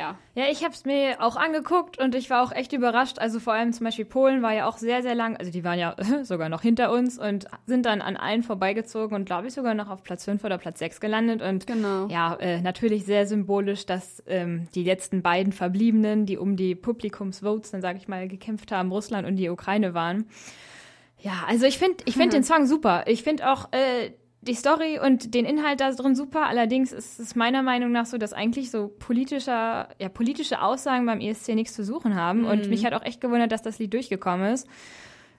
[0.00, 0.16] ja.
[0.34, 3.18] Ja, ich habe es mir auch angeguckt und ich war auch echt überrascht.
[3.18, 5.36] Also vor allem zum Beispiel Polen war ja auch sehr, sehr lang.
[5.36, 9.26] Also die waren ja sogar noch hinter uns und sind dann an allen vorbeigezogen und
[9.26, 11.42] glaube ich sogar noch auf Platz 5 oder Platz 6 gelandet.
[11.42, 12.06] Und genau.
[12.08, 17.70] ja, äh, natürlich sehr symbolisch, dass ähm, die letzten beiden Verbliebenen, die um die Publikumsvotes,
[17.72, 20.26] dann sage ich mal, gekämpft haben, Russland und die Ukraine waren.
[21.18, 22.38] Ja, also ich finde ich find mhm.
[22.38, 23.04] den Song super.
[23.06, 26.46] Ich finde auch äh, die Story und den Inhalt da drin super.
[26.46, 31.20] Allerdings ist es meiner Meinung nach so, dass eigentlich so politischer, ja, politische Aussagen beim
[31.20, 32.40] ESC nichts zu suchen haben.
[32.42, 32.46] Mhm.
[32.46, 34.66] Und mich hat auch echt gewundert, dass das Lied durchgekommen ist.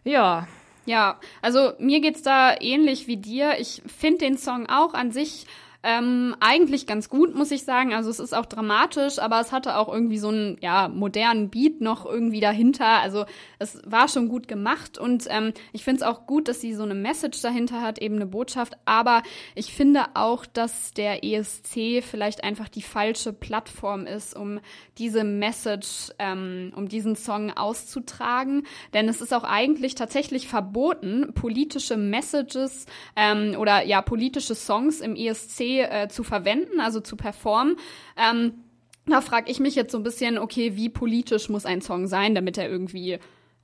[0.04, 0.48] Ja.
[0.88, 3.60] Ja, also mir geht's da ähnlich wie dir.
[3.60, 5.46] Ich finde den Song auch an sich
[5.84, 7.94] ähm, eigentlich ganz gut, muss ich sagen.
[7.94, 11.82] Also es ist auch dramatisch, aber es hatte auch irgendwie so einen ja, modernen Beat
[11.82, 13.00] noch irgendwie dahinter.
[13.00, 13.26] Also
[13.58, 16.84] es war schon gut gemacht und ähm, ich finde es auch gut, dass sie so
[16.84, 18.78] eine Message dahinter hat, eben eine Botschaft.
[18.86, 19.24] Aber
[19.56, 24.60] ich finde auch, dass der ESC vielleicht einfach die falsche Plattform ist, um
[25.00, 28.68] diese Message, ähm, um diesen Song auszutragen.
[28.94, 35.16] Denn es ist auch eigentlich tatsächlich verboten, politische Messages ähm, oder ja politische Songs im
[35.16, 37.78] ESC äh, zu verwenden, also zu performen.
[38.18, 38.54] Ähm,
[39.08, 42.36] da frage ich mich jetzt so ein bisschen, okay, wie politisch muss ein Song sein,
[42.36, 43.20] damit er irgendwie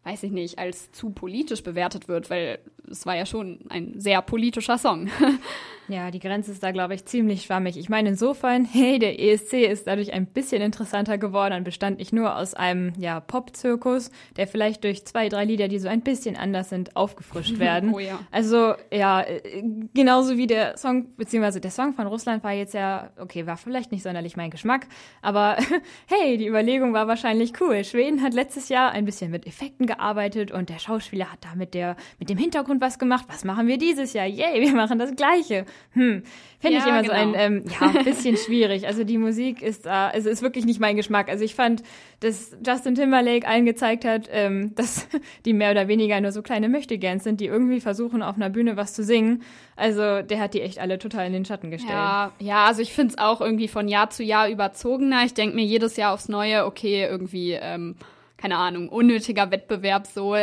[0.07, 4.21] weiß ich nicht, als zu politisch bewertet wird, weil es war ja schon ein sehr
[4.21, 5.09] politischer Song.
[5.89, 7.77] Ja, die Grenze ist da, glaube ich, ziemlich schwammig.
[7.77, 12.11] Ich meine, insofern, hey, der ESC ist dadurch ein bisschen interessanter geworden und bestand nicht
[12.11, 16.35] nur aus einem ja, Pop-Zirkus, der vielleicht durch zwei, drei Lieder, die so ein bisschen
[16.35, 17.93] anders sind, aufgefrischt werden.
[17.93, 18.19] oh ja.
[18.31, 23.11] Also, ja, äh, genauso wie der Song, beziehungsweise der Song von Russland war jetzt ja,
[23.17, 24.87] okay, war vielleicht nicht sonderlich mein Geschmack,
[25.21, 25.55] aber
[26.07, 27.85] hey, die Überlegung war wahrscheinlich cool.
[27.85, 31.73] Schweden hat letztes Jahr ein bisschen mit Effekten gearbeitet und der Schauspieler hat da mit,
[31.73, 33.25] der, mit dem Hintergrund was gemacht.
[33.29, 34.25] Was machen wir dieses Jahr?
[34.25, 35.65] Yay, wir machen das Gleiche.
[35.93, 36.23] hm,
[36.59, 37.13] finde Ja, ich immer genau.
[37.13, 38.87] so ein ähm, ja, bisschen schwierig.
[38.87, 41.29] Also die Musik ist da, also ist wirklich nicht mein Geschmack.
[41.29, 41.83] Also ich fand,
[42.19, 45.07] dass Justin Timberlake allen gezeigt hat, ähm, dass
[45.45, 48.77] die mehr oder weniger nur so kleine Möchtegern sind, die irgendwie versuchen, auf einer Bühne
[48.77, 49.43] was zu singen.
[49.75, 51.93] Also der hat die echt alle total in den Schatten gestellt.
[51.93, 55.23] Ja, ja, also ich finde es auch irgendwie von Jahr zu Jahr überzogener.
[55.25, 57.95] Ich denke mir jedes Jahr aufs Neue, okay, irgendwie, ähm,
[58.37, 60.35] keine Ahnung, unnötiger Wettbewerb so.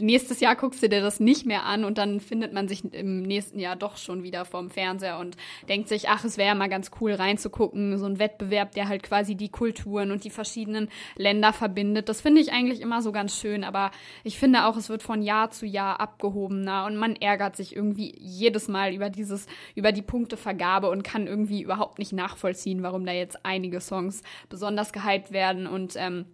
[0.00, 3.22] Nächstes Jahr guckst du dir das nicht mehr an und dann findet man sich im
[3.22, 5.36] nächsten Jahr doch schon wieder vorm Fernseher und
[5.68, 9.34] denkt sich, ach, es wäre mal ganz cool reinzugucken, so ein Wettbewerb, der halt quasi
[9.34, 12.08] die Kulturen und die verschiedenen Länder verbindet.
[12.08, 13.90] Das finde ich eigentlich immer so ganz schön, aber
[14.22, 18.14] ich finde auch, es wird von Jahr zu Jahr abgehobener und man ärgert sich irgendwie
[18.18, 23.12] jedes Mal über dieses, über die Punktevergabe und kann irgendwie überhaupt nicht nachvollziehen, warum da
[23.12, 26.26] jetzt einige Songs besonders gehypt werden und ähm,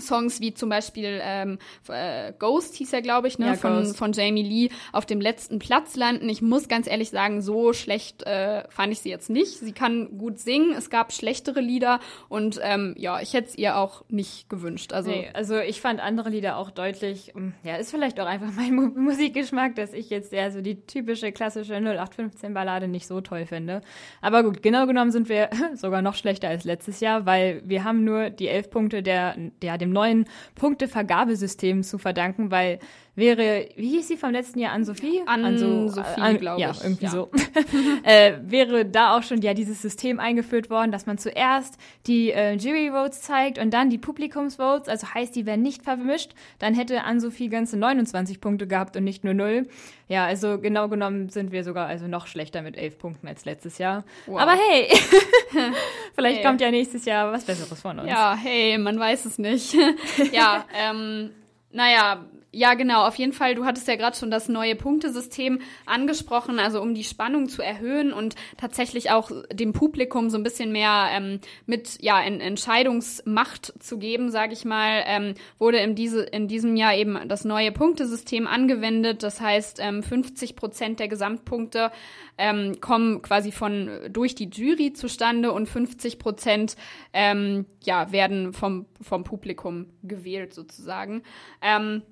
[0.00, 3.96] Songs wie zum Beispiel ähm, äh, Ghost hieß er, glaube ich, ne, Ja, von, Ghost.
[3.96, 6.28] von Jamie Lee auf dem letzten Platz landen.
[6.28, 9.58] Ich muss ganz ehrlich sagen, so schlecht äh, fand ich sie jetzt nicht.
[9.58, 13.76] Sie kann gut singen, es gab schlechtere Lieder und ähm, ja, ich hätte es ihr
[13.76, 14.92] auch nicht gewünscht.
[14.92, 18.50] Also Nee, also ich fand andere Lieder auch deutlich, mm, ja, ist vielleicht auch einfach
[18.56, 23.20] mein Mu Musikgeschmack, dass ich jetzt eher so die typische klassische 0815 Ballade nicht so
[23.20, 23.82] toll finde.
[24.20, 28.04] Aber gut, genau genommen sind wir sogar noch schlechter als letztes Jahr, weil wir haben
[28.04, 32.78] nur die elf Punkte der, der dem neuen Punktevergabesystem zu verdanken, weil
[33.14, 35.22] wäre, wie hieß sie vom letzten Jahr, Ann-Sophie?
[35.26, 37.10] Ann-Sophie, glaub Ja, ich, irgendwie ja.
[37.10, 37.30] so.
[38.04, 42.54] äh, wäre da auch schon ja dieses System eingeführt worden, dass man zuerst die äh,
[42.54, 47.04] Jury Votes zeigt und dann die Publikumsvotes, also heißt, die werden nicht vermischt, dann hätte
[47.04, 49.66] Ann-Sophie ganze 29 Punkte gehabt und nicht nur 0.
[50.08, 53.78] Ja, also genau genommen sind wir sogar also noch schlechter mit 11 Punkten als letztes
[53.78, 54.04] Jahr.
[54.26, 54.40] Wow.
[54.40, 54.88] Aber hey,
[56.14, 56.44] vielleicht Hey.
[56.44, 58.08] kommt ja nächstes Jahr was Besseres von uns.
[58.08, 59.74] Ja, hey, man weiß es nicht.
[60.32, 61.30] ja, ähm,
[61.70, 66.58] naja, ja, genau, auf jeden Fall, du hattest ja gerade schon das neue Punktesystem angesprochen,
[66.58, 71.08] also um die Spannung zu erhöhen und tatsächlich auch dem Publikum so ein bisschen mehr
[71.12, 76.46] ähm, mit ja, in Entscheidungsmacht zu geben, sage ich mal, ähm, wurde in, diese, in
[76.46, 79.22] diesem Jahr eben das neue Punktesystem angewendet.
[79.22, 81.90] Das heißt, ähm, 50 Prozent der Gesamtpunkte
[82.36, 86.76] ähm, kommen quasi von durch die Jury zustande und 50 Prozent
[87.14, 91.22] ähm, ja, werden vom, vom Publikum gewählt sozusagen.
[91.62, 92.02] Ähm,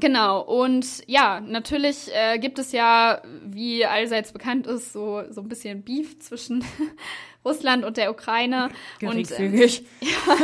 [0.00, 5.48] Genau, und ja, natürlich äh, gibt es ja, wie allseits bekannt ist, so, so ein
[5.48, 6.64] bisschen Beef zwischen
[7.44, 8.68] Russland und der Ukraine.
[9.02, 9.84] Und, äh, Geringfügig.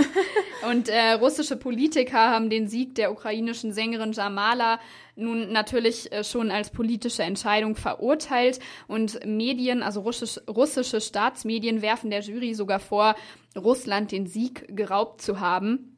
[0.70, 4.80] und äh, russische Politiker haben den Sieg der ukrainischen Sängerin Jamala
[5.14, 8.58] nun natürlich äh, schon als politische Entscheidung verurteilt.
[8.88, 13.14] Und Medien, also russisch, russische Staatsmedien, werfen der Jury sogar vor,
[13.54, 15.93] Russland den Sieg geraubt zu haben.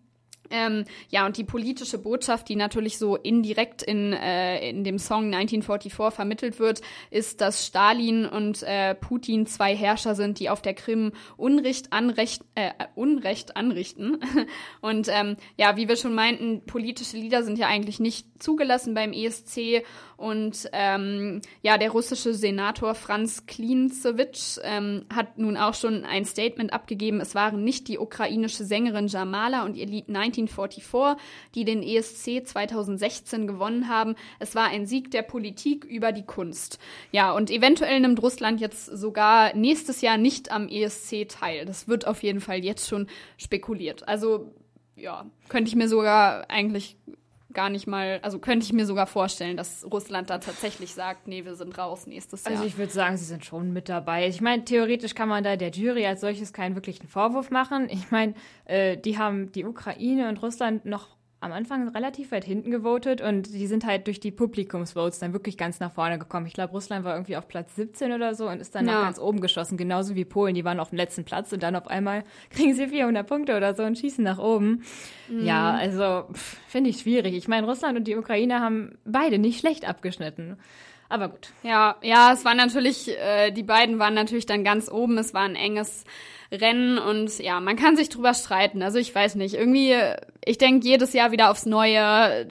[0.50, 5.26] Ähm, ja, und die politische Botschaft, die natürlich so indirekt in, äh, in dem Song
[5.26, 6.80] 1944 vermittelt wird,
[7.10, 12.42] ist, dass Stalin und äh, Putin zwei Herrscher sind, die auf der Krim Unrecht, anrecht,
[12.54, 14.18] äh, Unrecht anrichten.
[14.80, 19.12] Und ähm, ja, wie wir schon meinten, politische Lieder sind ja eigentlich nicht zugelassen beim
[19.12, 19.84] ESC.
[20.16, 26.72] Und ähm, ja, der russische Senator Franz Klinzewitsch ähm, hat nun auch schon ein Statement
[26.72, 27.20] abgegeben.
[27.20, 31.22] Es waren nicht die ukrainische Sängerin Jamala und ihr Lied 1944,
[31.54, 34.14] die den ESC 2016 gewonnen haben.
[34.38, 36.78] Es war ein Sieg der Politik über die Kunst.
[37.12, 41.64] Ja, und eventuell nimmt Russland jetzt sogar nächstes Jahr nicht am ESC teil.
[41.64, 44.06] Das wird auf jeden Fall jetzt schon spekuliert.
[44.08, 44.52] Also
[44.96, 46.96] ja, könnte ich mir sogar eigentlich
[47.56, 51.44] gar nicht mal, also könnte ich mir sogar vorstellen, dass Russland da tatsächlich sagt, nee,
[51.44, 52.52] wir sind raus nächstes Jahr.
[52.52, 54.28] Also ich würde sagen, sie sind schon mit dabei.
[54.28, 57.88] Ich meine, theoretisch kann man da der Jury als solches keinen wirklichen Vorwurf machen.
[57.90, 58.34] Ich meine,
[58.66, 63.52] äh, die haben die Ukraine und Russland noch am Anfang relativ weit hinten gewotet und
[63.52, 66.46] die sind halt durch die Publikumsvotes dann wirklich ganz nach vorne gekommen.
[66.46, 68.92] Ich glaube, Russland war irgendwie auf Platz 17 oder so und ist dann Ja.
[68.94, 70.54] nach ganz oben geschossen, genauso wie Polen.
[70.54, 73.74] Die waren auf dem letzten Platz und dann auf einmal kriegen sie 400 Punkte oder
[73.74, 74.82] so und schießen nach oben.
[75.28, 76.24] Ja, also
[76.68, 77.34] finde ich schwierig.
[77.34, 80.56] Ich meine, Russland und die Ukraine haben beide nicht schlecht abgeschnitten.
[81.08, 81.50] Aber gut.
[81.62, 85.18] Ja, ja, es war natürlich, äh, die beiden waren natürlich dann ganz oben.
[85.18, 86.04] Es war ein enges
[86.52, 88.82] Rennen und ja, man kann sich drüber streiten.
[88.82, 89.94] Also ich weiß nicht, irgendwie,
[90.44, 92.48] ich denke jedes Jahr wieder aufs Neue,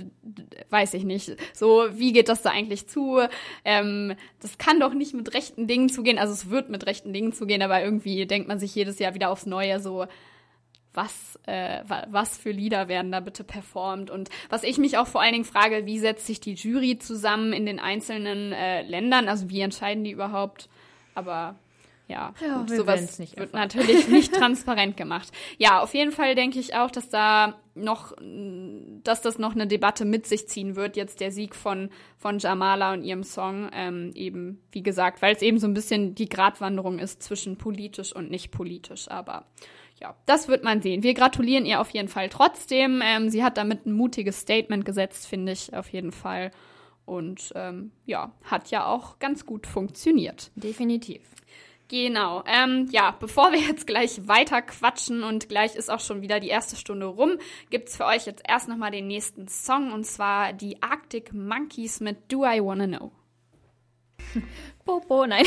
[0.69, 1.35] weiß ich nicht.
[1.53, 3.21] So, wie geht das da eigentlich zu?
[3.63, 6.19] Ähm, das kann doch nicht mit rechten Dingen zugehen.
[6.19, 9.29] Also es wird mit rechten Dingen zugehen, aber irgendwie denkt man sich jedes Jahr wieder
[9.29, 10.05] aufs Neue so,
[10.95, 14.09] was, äh, wa- was für Lieder werden da bitte performt?
[14.09, 17.53] Und was ich mich auch vor allen Dingen frage, wie setzt sich die Jury zusammen
[17.53, 19.27] in den einzelnen äh, Ländern?
[19.29, 20.69] Also wie entscheiden die überhaupt?
[21.13, 21.55] Aber
[22.07, 23.61] Ja, Ja, und sowas nicht wird erfahren.
[23.67, 25.31] natürlich nicht transparent gemacht.
[25.57, 28.13] Ja, auf jeden Fall denke ich auch, dass da noch,
[29.03, 32.93] dass das noch eine Debatte mit sich ziehen wird, jetzt der Sieg von, von Jamala
[32.93, 36.99] und ihrem Song, ähm, eben, wie gesagt, weil es eben so ein bisschen die Gratwanderung
[36.99, 39.45] ist zwischen politisch und nicht politisch, aber
[39.99, 41.03] ja, das wird man sehen.
[41.03, 43.01] Wir gratulieren ihr auf jeden Fall trotzdem.
[43.03, 46.51] Ähm, sie hat damit ein mutiges Statement gesetzt, finde ich auf jeden Fall.
[47.05, 50.51] Und ähm, ja, hat ja auch ganz gut funktioniert.
[50.55, 51.21] Definitiv.
[51.87, 52.43] Genau.
[52.47, 56.47] Ähm, ja, bevor wir jetzt gleich weiter quatschen und gleich ist auch schon wieder die
[56.47, 57.37] erste Stunde rum,
[57.69, 62.31] gibt's für euch jetzt erst nochmal den nächsten Song und zwar die Arctic Monkeys mit
[62.31, 63.11] Do I Wanna Know.
[64.85, 65.45] Popo, nein.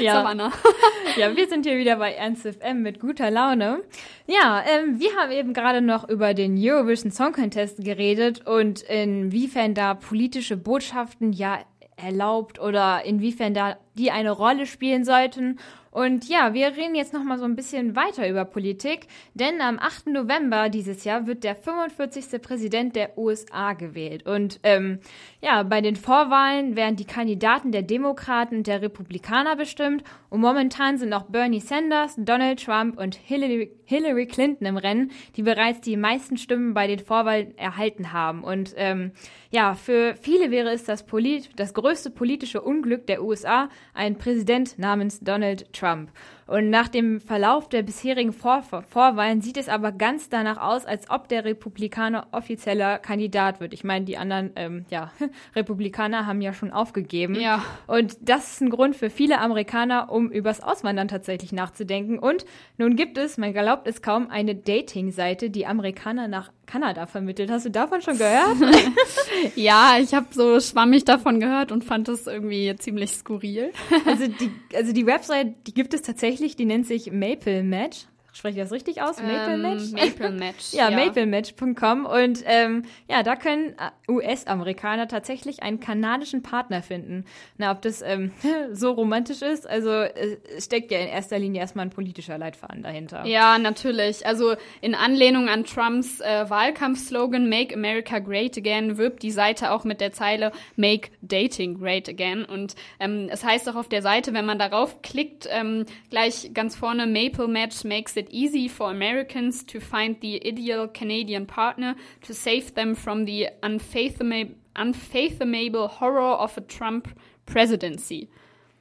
[0.00, 0.52] ja, Savannah.
[1.16, 3.82] ja, wir sind hier wieder bei Ernst FM mit guter Laune.
[4.28, 9.74] Ja, ähm, wir haben eben gerade noch über den Eurovision Song Contest geredet und inwiefern
[9.74, 11.58] da politische Botschaften ja
[11.96, 15.58] erlaubt oder inwiefern da die eine Rolle spielen sollten.
[15.94, 19.78] Und ja, wir reden jetzt noch mal so ein bisschen weiter über Politik, denn am
[19.78, 20.08] 8.
[20.08, 22.42] November dieses Jahr wird der 45.
[22.42, 24.26] Präsident der USA gewählt.
[24.26, 24.98] Und ähm,
[25.40, 30.02] ja, bei den Vorwahlen werden die Kandidaten der Demokraten und der Republikaner bestimmt.
[30.30, 35.42] Und momentan sind auch Bernie Sanders, Donald Trump und Hillary, Hillary Clinton im Rennen, die
[35.42, 38.42] bereits die meisten Stimmen bei den Vorwahlen erhalten haben.
[38.42, 39.12] Und ähm,
[39.54, 44.80] ja, für viele wäre es das, Polit das größte politische Unglück der USA, ein Präsident
[44.80, 46.10] namens Donald Trump.
[46.46, 51.08] Und nach dem Verlauf der bisherigen Vor Vorwahlen sieht es aber ganz danach aus, als
[51.08, 53.72] ob der Republikaner offizieller Kandidat wird.
[53.72, 55.10] Ich meine, die anderen ähm, ja,
[55.56, 57.36] Republikaner haben ja schon aufgegeben.
[57.36, 57.64] Ja.
[57.86, 62.18] Und das ist ein Grund für viele Amerikaner, um übers Auswandern tatsächlich nachzudenken.
[62.18, 62.44] Und
[62.76, 67.50] nun gibt es, man glaubt es kaum, eine Dating-Seite, die Amerikaner nach Kanada vermittelt.
[67.50, 68.56] Hast du davon schon gehört?
[69.56, 73.72] Ja, ich habe so schwammig davon gehört und fand das irgendwie ziemlich skurril.
[74.06, 78.06] also, die, also die Website, die gibt es tatsächlich, die nennt sich Maple Match.
[78.34, 79.22] Spreche ich das richtig aus?
[79.22, 79.92] Maple Ähm, Match?
[79.92, 80.72] Maple Match.
[80.72, 87.26] Ja, maplematch.com und ähm, ja, da können äh, US-Amerikaner tatsächlich einen kanadischen Partner finden.
[87.58, 88.32] Na, ob das ähm,
[88.72, 92.82] so romantisch ist, also äh, es steckt ja in erster Linie erstmal ein politischer Leitfaden
[92.82, 93.24] dahinter.
[93.24, 94.26] Ja, natürlich.
[94.26, 99.84] Also in Anlehnung an Trumps äh, Wahlkampfslogan Make America Great Again wirbt die Seite auch
[99.84, 102.44] mit der Zeile Make Dating Great Again.
[102.44, 106.74] Und ähm, es heißt auch auf der Seite, wenn man darauf klickt, ähm, gleich ganz
[106.74, 112.32] vorne Maple Match makes it easy for Americans to find the ideal Canadian partner to
[112.34, 117.08] save them from the unfathomable, unfathomable horror of a Trump
[117.46, 118.28] presidency.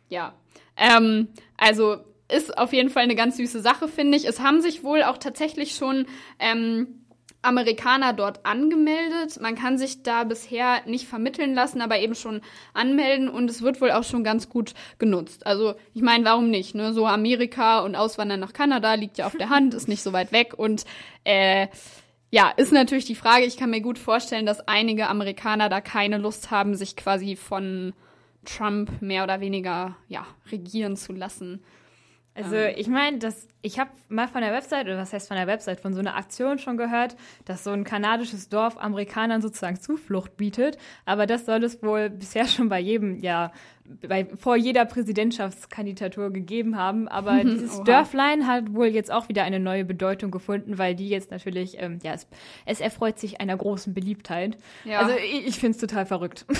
[0.09, 0.33] Ja.
[0.77, 4.25] Ähm, also ist auf jeden Fall eine ganz süße Sache, finde ich.
[4.25, 6.07] Es haben sich wohl auch tatsächlich schon
[6.39, 7.02] ähm,
[7.43, 9.39] Amerikaner dort angemeldet.
[9.41, 12.41] Man kann sich da bisher nicht vermitteln lassen, aber eben schon
[12.73, 15.45] anmelden und es wird wohl auch schon ganz gut genutzt.
[15.45, 16.73] Also ich meine, warum nicht?
[16.73, 16.93] Ne?
[16.93, 20.31] So Amerika und Auswandern nach Kanada liegt ja auf der Hand, ist nicht so weit
[20.31, 20.85] weg und
[21.23, 21.67] äh,
[22.31, 23.45] ja, ist natürlich die Frage.
[23.45, 27.93] Ich kann mir gut vorstellen, dass einige Amerikaner da keine Lust haben, sich quasi von
[28.43, 31.63] Trump mehr oder weniger ja regieren zu lassen.
[32.35, 35.47] Also ich meine, dass ich habe mal von der Website, oder was heißt von der
[35.47, 37.15] Website, von so einer Aktion schon gehört,
[37.45, 40.77] dass so ein kanadisches Dorf Amerikanern sozusagen Zuflucht bietet.
[41.05, 43.51] Aber das soll es wohl bisher schon bei jedem, ja,
[44.07, 47.07] bei, vor jeder Präsidentschaftskandidatur gegeben haben.
[47.07, 47.83] Aber dieses Oha.
[47.83, 51.99] Dörflein hat wohl jetzt auch wieder eine neue Bedeutung gefunden, weil die jetzt natürlich, ähm,
[52.03, 52.27] ja, es,
[52.65, 54.57] es erfreut sich einer großen Beliebtheit.
[54.85, 54.99] Ja.
[54.99, 56.45] Also ich, ich finde es total verrückt.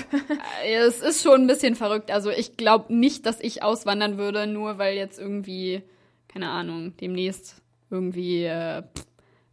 [0.65, 2.09] Es ist schon ein bisschen verrückt.
[2.09, 5.83] Also ich glaube nicht, dass ich auswandern würde, nur weil jetzt irgendwie,
[6.27, 8.83] keine Ahnung, demnächst irgendwie, äh,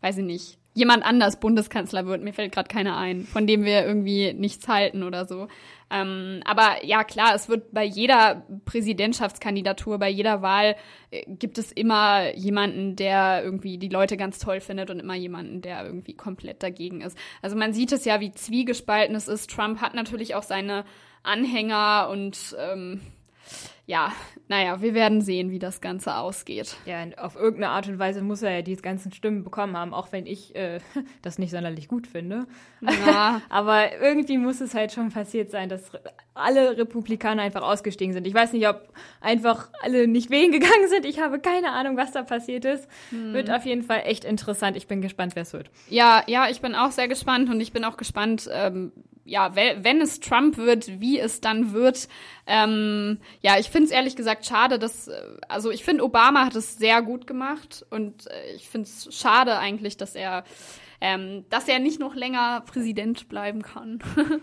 [0.00, 2.22] weiß ich nicht, jemand anders Bundeskanzler wird.
[2.24, 5.46] Mir fällt gerade keiner ein, von dem wir irgendwie nichts halten oder so.
[5.90, 10.76] Ähm, aber ja, klar, es wird bei jeder Präsidentschaftskandidatur, bei jeder Wahl
[11.10, 15.62] äh, gibt es immer jemanden, der irgendwie die Leute ganz toll findet und immer jemanden,
[15.62, 17.18] der irgendwie komplett dagegen ist.
[17.42, 19.50] Also man sieht es ja, wie zwiegespalten es ist.
[19.50, 20.84] Trump hat natürlich auch seine
[21.22, 23.00] Anhänger und ähm,
[23.90, 24.12] ja,
[24.46, 26.76] naja, wir werden sehen, wie das Ganze ausgeht.
[26.86, 30.12] Ja, auf irgendeine Art und Weise muss er ja die ganzen Stimmen bekommen haben, auch
[30.12, 30.78] wenn ich äh,
[31.22, 32.46] das nicht sonderlich gut finde.
[32.80, 33.42] Ja.
[33.48, 35.90] Aber irgendwie muss es halt schon passiert sein, dass
[36.34, 38.28] alle Republikaner einfach ausgestiegen sind.
[38.28, 38.88] Ich weiß nicht, ob
[39.20, 41.04] einfach alle nicht wählen gegangen sind.
[41.04, 42.88] Ich habe keine Ahnung, was da passiert ist.
[43.10, 44.76] Wird auf jeden Fall echt interessant.
[44.76, 45.68] Ich bin gespannt, wer es wird.
[45.88, 48.92] Ja, ja, ich bin auch sehr gespannt und ich bin auch gespannt, ähm,
[49.30, 52.08] ja, we- wenn es Trump wird, wie es dann wird.
[52.46, 55.12] Ähm, ja, ich finde es ehrlich gesagt schade, dass, äh,
[55.48, 59.56] also ich finde, Obama hat es sehr gut gemacht und äh, ich finde es schade
[59.58, 60.42] eigentlich, dass er,
[61.00, 64.00] ähm, dass er nicht noch länger Präsident bleiben kann.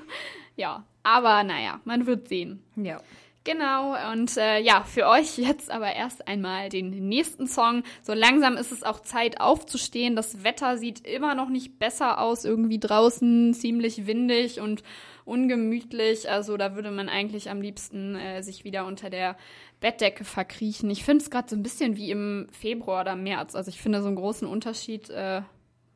[0.56, 2.64] ja, aber naja, man wird sehen.
[2.78, 3.02] Ja.
[3.48, 7.84] Genau, und äh, ja, für euch jetzt aber erst einmal den nächsten Song.
[8.04, 10.18] So langsam ist es auch Zeit aufzustehen.
[10.18, 14.84] Das Wetter sieht immer noch nicht besser aus, irgendwie draußen ziemlich windig und
[15.24, 16.30] ungemütlich.
[16.30, 19.38] Also da würde man eigentlich am liebsten äh, sich wieder unter der
[19.80, 20.90] Bettdecke verkriechen.
[20.90, 23.56] Ich finde es gerade so ein bisschen wie im Februar oder März.
[23.56, 25.42] Also ich finde so einen großen Unterschied äh,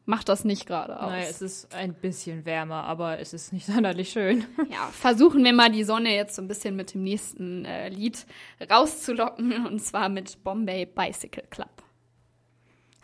[0.06, 1.10] macht das nicht gerade aus.
[1.10, 4.46] Naja, es ist ein bisschen wärmer, aber es ist nicht sonderlich schön.
[4.70, 8.26] Ja, versuchen wir mal die Sonne jetzt so ein bisschen mit dem nächsten äh, Lied
[8.70, 11.70] rauszulocken und zwar mit Bombay Bicycle Club.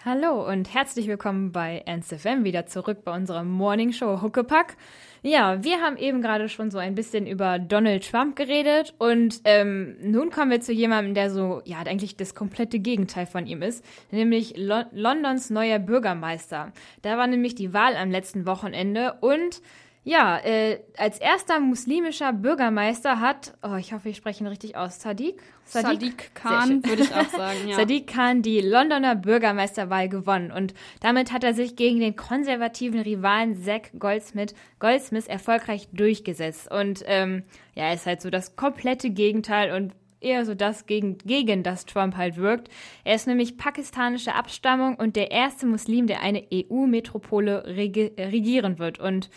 [0.05, 4.77] Hallo und herzlich willkommen bei NSFM wieder zurück bei unserer Morning Show Huckepack.
[5.23, 9.97] Ja, wir haben eben gerade schon so ein bisschen über Donald Trump geredet und ähm,
[10.03, 13.83] nun kommen wir zu jemandem, der so, ja, eigentlich das komplette Gegenteil von ihm ist,
[14.11, 16.71] nämlich Lo Londons neuer Bürgermeister.
[17.01, 19.61] Da war nämlich die Wahl am letzten Wochenende und
[20.07, 25.01] ja, äh, als erster muslimischer Bürgermeister hat, oh, ich hoffe, ich spreche ihn richtig aus,
[25.01, 25.41] Sadiq?
[25.65, 27.75] Sadiq, Sadiq Khan, würde ich auch sagen, ja.
[27.75, 33.61] Sadiq Khan die Londoner Bürgermeisterwahl gewonnen und damit hat er sich gegen den konservativen Rivalen
[33.61, 36.71] Zack Goldsmith, Goldsmith erfolgreich durchgesetzt.
[36.71, 37.43] Und ähm,
[37.75, 42.17] ja, ist halt so das komplette Gegenteil und eher so das, gegen, gegen das Trump
[42.17, 42.69] halt wirkt.
[43.03, 48.99] Er ist nämlich pakistanische Abstammung und der erste Muslim, der eine EU-Metropole regi regieren wird.
[48.99, 49.29] Und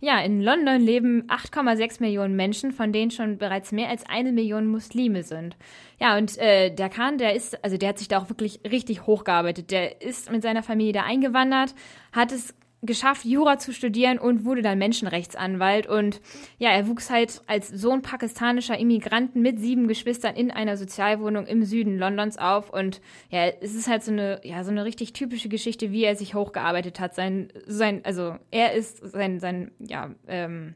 [0.00, 4.66] ja, in London leben 8,6 Millionen Menschen, von denen schon bereits mehr als eine Million
[4.66, 5.56] Muslime sind.
[6.00, 9.06] Ja, und äh, der Khan, der ist, also der hat sich da auch wirklich richtig
[9.06, 9.70] hochgearbeitet.
[9.70, 11.74] Der ist mit seiner Familie da eingewandert,
[12.12, 12.54] hat es
[12.86, 15.86] geschafft, Jura zu studieren und wurde dann Menschenrechtsanwalt.
[15.86, 16.20] Und
[16.58, 21.64] ja, er wuchs halt als Sohn pakistanischer Immigranten mit sieben Geschwistern in einer Sozialwohnung im
[21.64, 22.70] Süden Londons auf.
[22.70, 26.16] Und ja, es ist halt so eine, ja, so eine richtig typische Geschichte, wie er
[26.16, 27.14] sich hochgearbeitet hat.
[27.14, 30.74] Sein, sein, also er ist sein, sein, ja, ähm,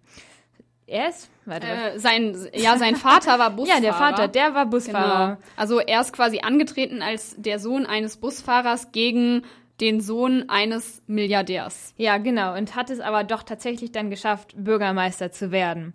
[0.88, 1.66] er ist, warte.
[1.66, 3.76] Äh, sein, ja, sein Vater war Busfahrer.
[3.82, 5.36] ja, der Vater, der war Busfahrer.
[5.36, 5.48] Genau.
[5.54, 9.42] Also er ist quasi angetreten als der Sohn eines Busfahrers gegen
[9.80, 11.94] den Sohn eines Milliardärs.
[11.96, 12.56] Ja, genau.
[12.56, 15.94] Und hat es aber doch tatsächlich dann geschafft, Bürgermeister zu werden.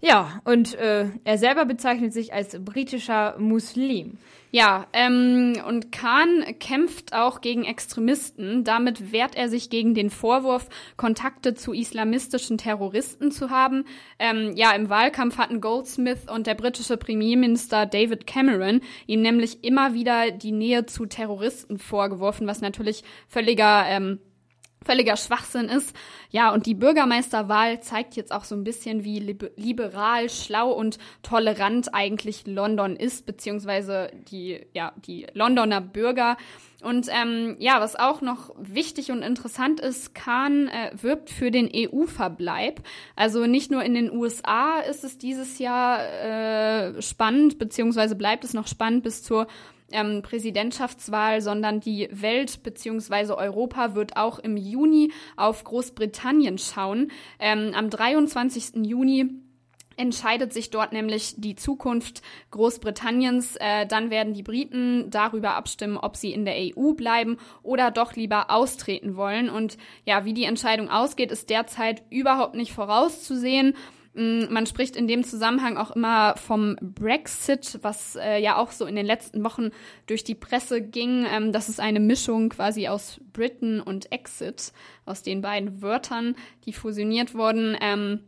[0.00, 4.18] Ja, und äh, er selber bezeichnet sich als britischer Muslim.
[4.50, 8.64] Ja, ähm, und Khan kämpft auch gegen Extremisten.
[8.64, 13.84] Damit wehrt er sich gegen den Vorwurf, Kontakte zu islamistischen Terroristen zu haben.
[14.18, 19.94] Ähm, ja, im Wahlkampf hatten Goldsmith und der britische Premierminister David Cameron ihm nämlich immer
[19.94, 24.20] wieder die Nähe zu Terroristen vorgeworfen, was natürlich völliger ähm,
[24.88, 25.94] völliger Schwachsinn ist.
[26.30, 29.18] Ja, und die Bürgermeisterwahl zeigt jetzt auch so ein bisschen, wie
[29.56, 36.38] liberal, schlau und tolerant eigentlich London ist, beziehungsweise die, ja, die Londoner Bürger.
[36.80, 41.68] Und ähm, ja, was auch noch wichtig und interessant ist, Kahn äh, wirbt für den
[41.74, 42.80] EU-Verbleib.
[43.14, 48.54] Also nicht nur in den USA ist es dieses Jahr äh, spannend, beziehungsweise bleibt es
[48.54, 49.48] noch spannend bis zur
[49.92, 53.32] ähm, Präsidentschaftswahl, sondern die Welt bzw.
[53.32, 57.10] Europa wird auch im Juni auf Großbritannien schauen.
[57.38, 58.86] Ähm, am 23.
[58.86, 59.30] Juni
[59.98, 62.22] entscheidet sich dort nämlich die Zukunft
[62.52, 63.56] Großbritanniens.
[63.56, 68.14] Äh, dann werden die Briten darüber abstimmen, ob sie in der EU bleiben oder doch
[68.14, 69.50] lieber austreten wollen.
[69.50, 73.74] Und ja, wie die Entscheidung ausgeht, ist derzeit überhaupt nicht vorauszusehen.
[74.18, 78.84] Mm, man spricht in dem Zusammenhang auch immer vom Brexit, was äh, ja auch so
[78.84, 79.70] in den letzten Wochen
[80.06, 81.24] durch die Presse ging.
[81.32, 84.72] Ähm, das ist eine Mischung quasi aus Britain und Exit,
[85.06, 87.76] aus den beiden Wörtern, die fusioniert wurden.
[87.80, 88.24] Ähm,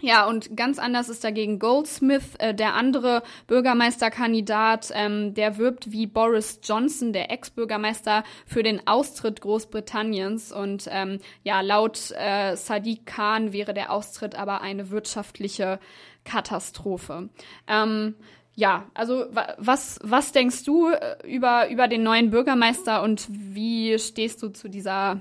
[0.00, 6.06] ja, und ganz anders ist dagegen Goldsmith, äh, der andere Bürgermeisterkandidat, ähm, der wirbt wie
[6.06, 10.52] Boris Johnson, der Ex-Bürgermeister, für den Austritt Großbritanniens.
[10.52, 15.80] Und ähm, ja, laut äh, Sadiq Khan wäre der Austritt aber eine wirtschaftliche
[16.24, 17.28] Katastrophe.
[17.66, 18.14] Ähm,
[18.54, 19.26] ja, also
[19.58, 24.68] was, was denkst du äh, über, über den neuen Bürgermeister und wie stehst du zu
[24.68, 25.20] dieser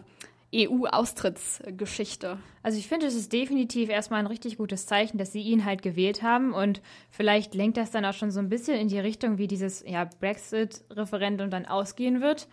[0.57, 2.39] EU-Austrittsgeschichte.
[2.63, 5.81] Also ich finde, es ist definitiv erstmal ein richtig gutes Zeichen, dass sie ihn halt
[5.81, 9.37] gewählt haben und vielleicht lenkt das dann auch schon so ein bisschen in die Richtung,
[9.37, 12.47] wie dieses ja, Brexit-Referendum dann ausgehen wird.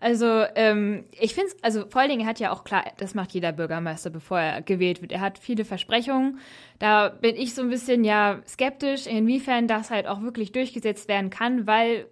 [0.00, 3.32] Also ähm, ich finde es, also vor allen Dingen hat ja auch klar, das macht
[3.32, 5.10] jeder Bürgermeister, bevor er gewählt wird.
[5.10, 6.38] Er hat viele Versprechungen.
[6.78, 11.30] Da bin ich so ein bisschen ja skeptisch, inwiefern das halt auch wirklich durchgesetzt werden
[11.30, 12.06] kann, weil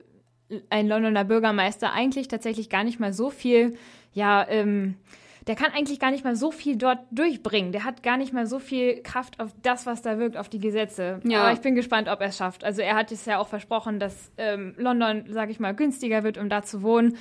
[0.69, 3.77] ein Londoner Bürgermeister eigentlich tatsächlich gar nicht mal so viel,
[4.13, 4.97] ja, ähm,
[5.47, 7.71] der kann eigentlich gar nicht mal so viel dort durchbringen.
[7.71, 10.59] Der hat gar nicht mal so viel Kraft auf das, was da wirkt, auf die
[10.59, 11.21] Gesetze.
[11.25, 11.43] Ja.
[11.43, 12.65] Aber ich bin gespannt, ob er es schafft.
[12.65, 16.37] Also er hat es ja auch versprochen, dass ähm, London, sage ich mal, günstiger wird,
[16.37, 17.17] um da zu wohnen.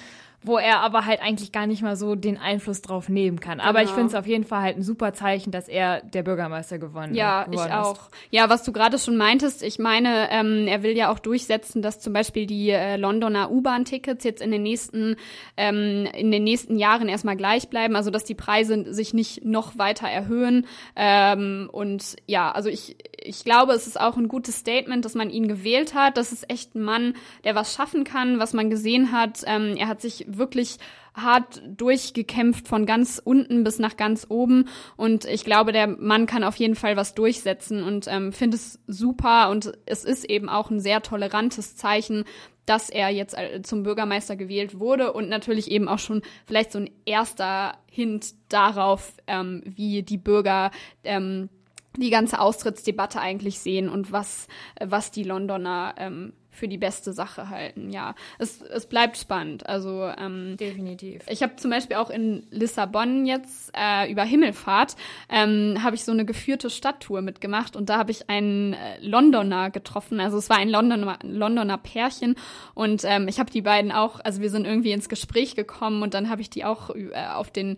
[0.46, 3.60] Wo er aber halt eigentlich gar nicht mal so den Einfluss drauf nehmen kann.
[3.60, 3.96] Aber ich Genau.
[3.96, 7.42] finde es auf jeden Fall halt ein super Zeichen, dass er der Bürgermeister gewonnen Ja,
[7.46, 7.94] ich geworden auch.
[7.94, 8.12] Ist.
[8.32, 12.00] Ja, was du gerade schon meintest, ich meine, ähm, er will ja auch durchsetzen, dass
[12.00, 15.16] zum Beispiel die äh, Londoner U-Bahn-Tickets jetzt in den nächsten
[15.58, 19.78] ähm, in den nächsten Jahren erstmal gleich bleiben, also dass die Preise sich nicht noch
[19.78, 20.66] weiter erhöhen.
[20.96, 22.96] Ähm, und ja, also ich
[23.28, 26.16] ich glaube, es ist auch ein gutes Statement, dass man ihn gewählt hat.
[26.18, 29.42] Das ist echt ein Mann, der was schaffen kann, was man gesehen hat.
[29.48, 30.78] Ähm, er hat sich wirklich
[31.14, 34.68] hart durchgekämpft von ganz unten bis nach ganz oben.
[34.98, 38.80] Und ich glaube, der Mann kann auf jeden Fall was durchsetzen und ähm, finde es
[38.88, 39.50] super.
[39.50, 42.26] Und es ist eben auch ein sehr tolerantes Zeichen,
[42.66, 46.80] dass er jetzt äh, zum Bürgermeister gewählt wurde und natürlich eben auch schon vielleicht so
[46.80, 50.72] ein erster Hint darauf, ähm, wie die Bürger
[51.04, 51.50] ähm,
[51.98, 57.14] die ganze Austrittsdebatte eigentlich sehen und was, äh, was die Londoner ähm, für die beste
[57.14, 57.92] Sache halten.
[57.92, 59.68] Ja, es, es bleibt spannend.
[59.68, 61.24] Also ähm, Definitiv.
[61.30, 64.96] ich habe zum Beispiel auch in Lissabon jetzt äh, über Himmelfahrt
[65.30, 69.70] ähm, habe ich so eine geführte Stadttour mitgemacht und da habe ich einen äh, Londoner
[69.70, 70.20] getroffen.
[70.20, 72.36] Also es war ein Londoner, Londoner Pärchen
[72.74, 76.14] und ähm, ich habe die beiden auch, also wir sind irgendwie ins Gespräch gekommen und
[76.14, 77.78] dann habe ich die auch äh, auf den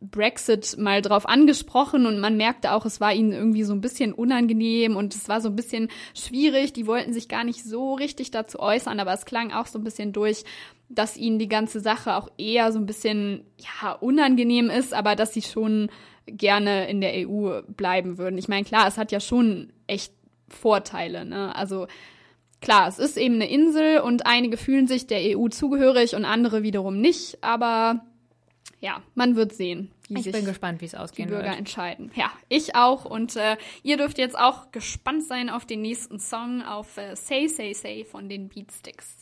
[0.00, 4.12] Brexit mal drauf angesprochen und man merkte auch, es war ihnen irgendwie so ein bisschen
[4.12, 6.72] unangenehm und es war so ein bisschen schwierig.
[6.72, 9.84] Die wollten sich gar nicht so richtig dazu äußern, aber es klang auch so ein
[9.84, 10.44] bisschen durch,
[10.88, 15.34] dass ihnen die ganze Sache auch eher so ein bisschen ja unangenehm ist, aber dass
[15.34, 15.90] sie schon
[16.26, 18.38] gerne in der EU bleiben würden.
[18.38, 20.12] Ich meine, klar, es hat ja schon echt
[20.48, 21.54] Vorteile, ne?
[21.56, 21.86] Also
[22.60, 26.62] klar, es ist eben eine Insel und einige fühlen sich der EU zugehörig und andere
[26.62, 28.04] wiederum nicht, aber
[28.80, 31.58] ja, man wird sehen, wie Ich sich bin gespannt, wie es die ausgehen Bürger wird.
[31.58, 32.10] entscheiden.
[32.14, 33.04] Ja, ich auch.
[33.04, 37.48] Und äh, ihr dürft jetzt auch gespannt sein auf den nächsten Song auf äh, Say
[37.48, 39.17] Say Say von den Beatsticks.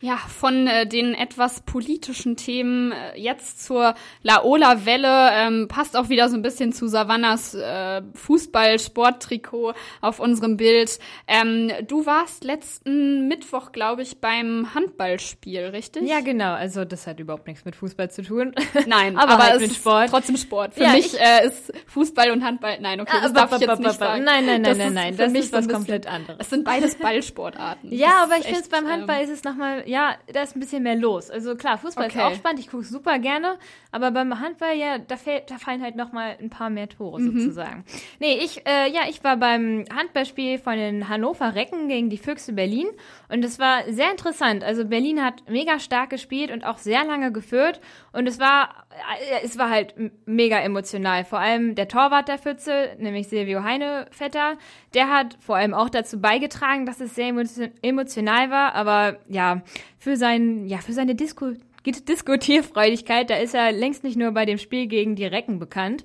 [0.00, 6.28] Ja, von äh, den etwas politischen Themen äh, jetzt zur Laola-Welle ähm, passt auch wieder
[6.28, 9.72] so ein bisschen zu Savannas äh, Fußball-Sporttrikot
[10.02, 10.98] auf unserem Bild.
[11.26, 16.02] Ähm, du warst letzten Mittwoch, glaube ich, beim Handballspiel, richtig?
[16.08, 16.52] Ja, genau.
[16.52, 18.54] Also das hat überhaupt nichts mit Fußball zu tun.
[18.86, 20.10] Nein, Aber aber, halt es mit ist Sport.
[20.10, 20.74] trotzdem Sport.
[20.74, 22.78] Für Ja, mich ich- äh, ist Fußball und Handball.
[22.80, 24.24] Nein, okay, das darf ich jetzt nicht sagen.
[24.24, 25.16] Nein, nein, nein, Das nein, ist nein.
[25.16, 26.36] Das ist was komplett anderes.
[26.40, 27.92] Es sind beides Ballsportarten.
[27.92, 30.82] Ja, aber ich finde beim Handball ähm, ist es nochmal, ja, da ist ein bisschen
[30.82, 31.30] mehr los.
[31.30, 32.18] Also klar, Fußball Okay.
[32.18, 33.58] ist auch spannend, ich gucke super gerne,
[33.92, 37.38] aber beim Handball, ja, da, fällt, da fallen halt nochmal ein paar mehr Tore Mhm.
[37.40, 37.84] sozusagen.
[38.18, 42.52] Nee, ich, äh, ja, ich war beim Handballspiel von den Hannover Recken gegen die Füchse
[42.52, 42.86] Berlin
[43.28, 44.64] und es war sehr interessant.
[44.64, 47.80] Also Berlin hat mega stark gespielt und auch sehr lange geführt
[48.16, 48.86] und es war,
[49.30, 49.94] äh, es war halt
[50.24, 51.24] mega emotional.
[51.24, 54.56] Vor allem der Torwart der Pfütze, nämlich Silvio Heinevetter,
[54.94, 59.62] der hat vor allem auch dazu beigetragen, dass es sehr emotio- emotional war, aber ja,
[59.98, 61.52] für sein, ja, für seine Disco
[61.92, 66.04] Diskutierfreudigkeit, da ist er längst nicht nur bei dem Spiel gegen die Recken bekannt.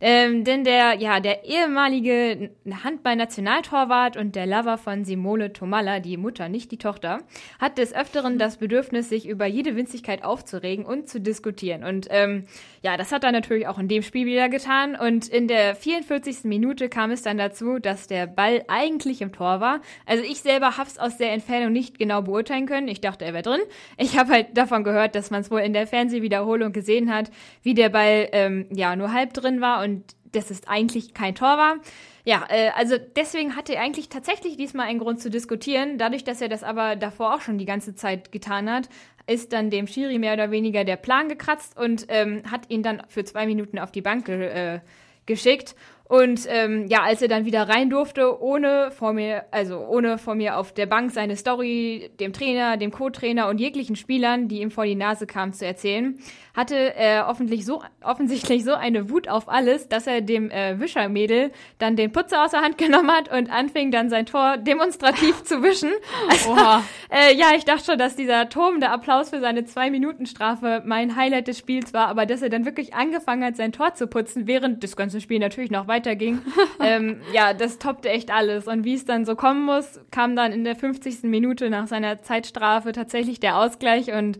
[0.00, 2.50] Ähm, denn der, ja, der ehemalige
[2.84, 7.20] Handball-Nationaltorwart und der Lover von Simone Tomalla, die Mutter, nicht die Tochter,
[7.60, 11.84] hat des Öfteren das Bedürfnis, sich über jede Winzigkeit aufzuregen und zu diskutieren.
[11.84, 12.44] Und ähm,
[12.82, 14.96] ja, das hat er natürlich auch in dem Spiel wieder getan.
[14.96, 16.44] Und in der 44.
[16.44, 19.80] Minute kam es dann dazu, dass der Ball eigentlich im Tor war.
[20.04, 22.88] Also ich selber hab's aus der Entfernung nicht genau beurteilen können.
[22.88, 23.60] Ich dachte, er wäre drin.
[23.98, 27.30] Ich habe halt davon gehört, dass man es wohl in der Fernsehwiederholung gesehen hat,
[27.62, 30.02] wie der Ball ähm, ja nur halb drin war und
[30.32, 31.76] dass es eigentlich kein Tor war.
[32.24, 35.98] Ja, äh, also deswegen hatte er eigentlich tatsächlich diesmal einen Grund zu diskutieren.
[35.98, 38.88] Dadurch, dass er das aber davor auch schon die ganze Zeit getan hat,
[39.26, 43.02] ist dann dem Schiri mehr oder weniger der Plan gekratzt und ähm, hat ihn dann
[43.08, 44.80] für zwei Minuten auf die Bank ge äh,
[45.26, 45.76] geschickt.
[46.04, 50.34] Und ähm, ja, als er dann wieder rein durfte, ohne vor mir, also ohne vor
[50.34, 54.70] mir auf der Bank seine Story dem Trainer, dem Co-Trainer und jeglichen Spielern, die ihm
[54.70, 56.18] vor die Nase kamen, zu erzählen,
[56.54, 61.50] hatte er offensichtlich so, offensichtlich so eine Wut auf alles, dass er dem äh, Wischermädel
[61.78, 65.62] dann den Putzer aus der Hand genommen hat und anfing dann sein Tor demonstrativ zu
[65.62, 65.90] wischen.
[66.28, 66.84] Also, Oha.
[67.10, 71.58] äh, ja, ich dachte schon, dass dieser tobende Applaus für seine Zwei-Minuten-Strafe mein Highlight des
[71.58, 74.96] Spiels war, aber dass er dann wirklich angefangen hat, sein Tor zu putzen, während das
[74.96, 76.40] ganze Spiel natürlich noch weiterging.
[76.80, 78.66] ähm, ja, das toppte echt alles.
[78.66, 81.24] Und wie es dann so kommen muss, kam dann in der 50.
[81.24, 84.38] Minute nach seiner Zeitstrafe tatsächlich der Ausgleich und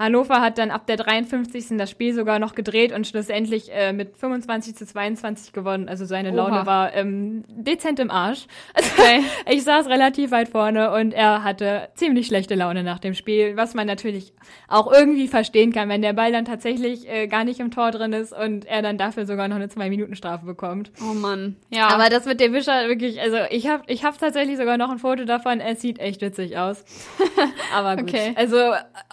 [0.00, 1.76] Hannover hat dann ab der 53.
[1.76, 5.90] das Spiel sogar noch gedreht und schlussendlich äh, mit 25 zu 22 gewonnen.
[5.90, 6.66] Also seine Laune Oha.
[6.66, 8.46] war ähm, dezent im Arsch.
[8.74, 9.20] Okay.
[9.50, 13.74] ich saß relativ weit vorne und er hatte ziemlich schlechte Laune nach dem Spiel, was
[13.74, 14.32] man natürlich
[14.68, 18.14] auch irgendwie verstehen kann, wenn der Ball dann tatsächlich äh, gar nicht im Tor drin
[18.14, 20.92] ist und er dann dafür sogar noch eine Zwei-Minuten-Strafe bekommt.
[21.02, 21.56] Oh Mann.
[21.68, 21.88] Ja.
[21.88, 24.98] Aber das mit dem Wischer wirklich, also ich habe ich hab tatsächlich sogar noch ein
[24.98, 25.60] Foto davon.
[25.60, 26.86] Es sieht echt witzig aus.
[27.74, 28.08] Aber gut.
[28.08, 28.32] Okay.
[28.36, 28.56] Also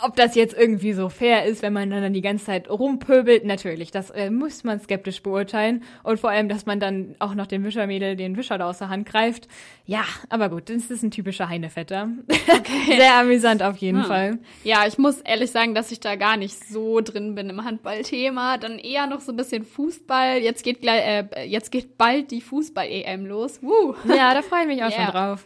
[0.01, 3.43] ob das jetzt irgendwie irgendwie so fair ist, wenn man dann die ganze Zeit rumpöbelt.
[3.45, 5.83] Natürlich, das äh, muss man skeptisch beurteilen.
[6.03, 8.89] Und vor allem, dass man dann auch noch den Wischermädel den Wischer da aus der
[8.89, 9.47] Hand greift.
[9.85, 12.09] Ja, aber gut, das ist ein typischer Heinevetter.
[12.47, 12.97] Okay.
[12.97, 14.05] Sehr amüsant auf jeden hm.
[14.05, 14.39] Fall.
[14.63, 18.57] Ja, ich muss ehrlich sagen, dass ich da gar nicht so drin bin im Handballthema.
[18.57, 20.37] Dann eher noch so ein bisschen Fußball.
[20.37, 23.63] Jetzt geht gleich, äh, jetzt geht bald die Fußball-EM los.
[23.63, 23.95] Woo.
[24.07, 25.05] Ja, da freue ich mich auch yeah.
[25.05, 25.45] schon drauf.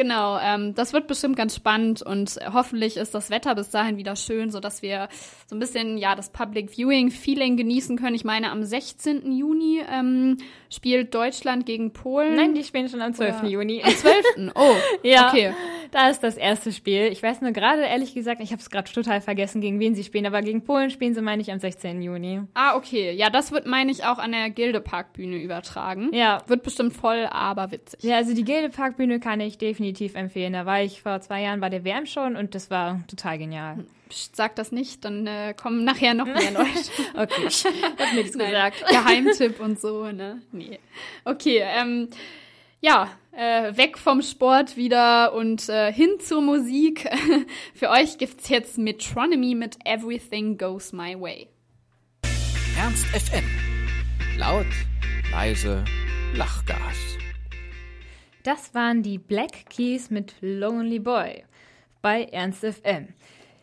[0.00, 4.16] Genau, ähm, das wird bestimmt ganz spannend und hoffentlich ist das Wetter bis dahin wieder
[4.16, 5.10] schön, so dass wir
[5.46, 8.14] so ein bisschen ja das Public Viewing Feeling genießen können.
[8.14, 9.30] Ich meine, am 16.
[9.30, 10.38] Juni ähm,
[10.70, 12.34] spielt Deutschland gegen Polen.
[12.34, 13.40] Nein, die spielen schon am 12.
[13.40, 13.82] Oder Juni.
[13.84, 14.16] Am 12.
[14.54, 15.28] Oh, ja.
[15.28, 15.52] Okay.
[15.90, 17.08] Da ist das erste Spiel.
[17.12, 20.04] Ich weiß nur gerade, ehrlich gesagt, ich habe es gerade total vergessen, gegen wen sie
[20.04, 22.00] spielen, aber gegen Polen spielen sie, meine ich, am 16.
[22.00, 22.42] Juni.
[22.54, 23.12] Ah, okay.
[23.12, 26.10] Ja, das wird, meine ich, auch an der Gildeparkbühne übertragen.
[26.12, 26.42] Ja.
[26.46, 28.02] Wird bestimmt voll, aber witzig.
[28.02, 30.52] Ja, also die Gildeparkbühne kann ich definitiv empfehlen.
[30.52, 33.84] Da war ich vor zwei Jahren bei der WM schon und das war total genial.
[34.08, 36.90] Psst, sag das nicht, dann äh, kommen nachher noch mehr Leute.
[37.16, 38.84] okay, ich hab nichts gesagt.
[38.88, 40.42] Geheimtipp und so, ne?
[40.52, 40.78] Nee.
[41.24, 42.08] Okay, ähm,
[42.80, 47.08] ja, äh, weg vom Sport wieder und äh, hin zur Musik.
[47.74, 51.48] Für euch gibt's jetzt Metronomy mit Everything Goes My Way.
[52.78, 53.44] Ernst FM.
[54.38, 54.66] Laut,
[55.30, 55.84] leise,
[56.34, 57.19] Lachgas.
[58.42, 61.44] Das waren die Black Keys mit Lonely Boy
[62.00, 63.08] bei Ernst FM.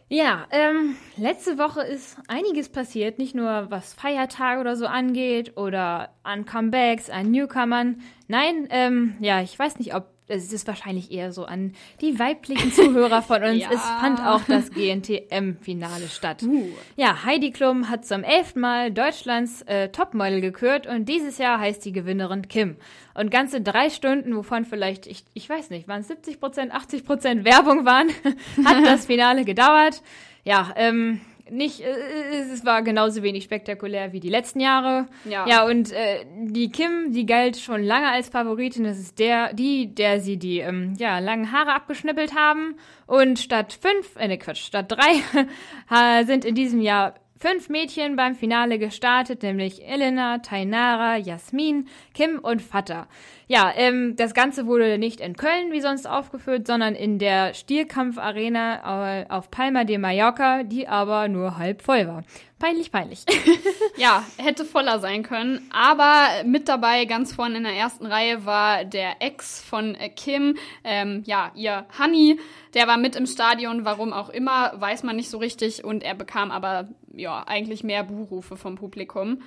[0.09, 6.11] Ja, ähm, letzte Woche ist einiges passiert, nicht nur was Feiertage oder so angeht oder
[6.23, 8.01] an Comebacks, an Newcomern.
[8.27, 12.71] Nein, ähm, ja, ich weiß nicht, ob es ist wahrscheinlich eher so an die weiblichen
[12.71, 13.61] Zuhörer von uns.
[13.61, 13.69] ja.
[13.71, 16.43] Es fand auch das GNTM-Finale statt.
[16.43, 16.67] Uh.
[16.95, 21.83] Ja, Heidi Klum hat zum elften Mal Deutschlands äh, Topmodel gekürt und dieses Jahr heißt
[21.85, 22.75] die Gewinnerin Kim.
[23.13, 27.05] Und ganze drei Stunden, wovon vielleicht, ich, ich weiß nicht, waren es 70 Prozent, 80
[27.05, 28.09] Prozent Werbung waren,
[28.65, 30.01] hat das Finale gedauert.
[30.43, 31.21] Ja, ähm,
[31.51, 35.07] nicht, äh, es war genauso wenig spektakulär wie die letzten Jahre.
[35.25, 35.47] Ja.
[35.47, 38.83] Ja, und äh, die Kim, die galt schon lange als Favoritin.
[38.83, 42.75] Das ist der, die, der sie die ähm, ja, langen Haare abgeschnippelt haben.
[43.05, 48.35] Und statt fünf, äh, ne Quatsch, statt drei sind in diesem Jahr fünf Mädchen beim
[48.35, 53.07] Finale gestartet, nämlich Elena, Tainara, Jasmin, Kim und Vater.
[53.47, 59.21] Ja, ähm, das Ganze wurde nicht in Köln wie sonst aufgeführt, sondern in der Stierkampfarena
[59.21, 62.23] äh, auf Palma de Mallorca, die aber nur halb voll war.
[62.59, 63.23] Peinlich, peinlich.
[63.97, 65.69] ja, hätte voller sein können.
[65.71, 70.57] Aber mit dabei, ganz vorne in der ersten Reihe, war der Ex von äh, Kim,
[70.83, 72.39] ähm, ja, ihr Honey.
[72.73, 75.83] Der war mit im Stadion, warum auch immer, weiß man nicht so richtig.
[75.83, 79.43] Und er bekam aber, ja, eigentlich mehr Buhrufe vom Publikum.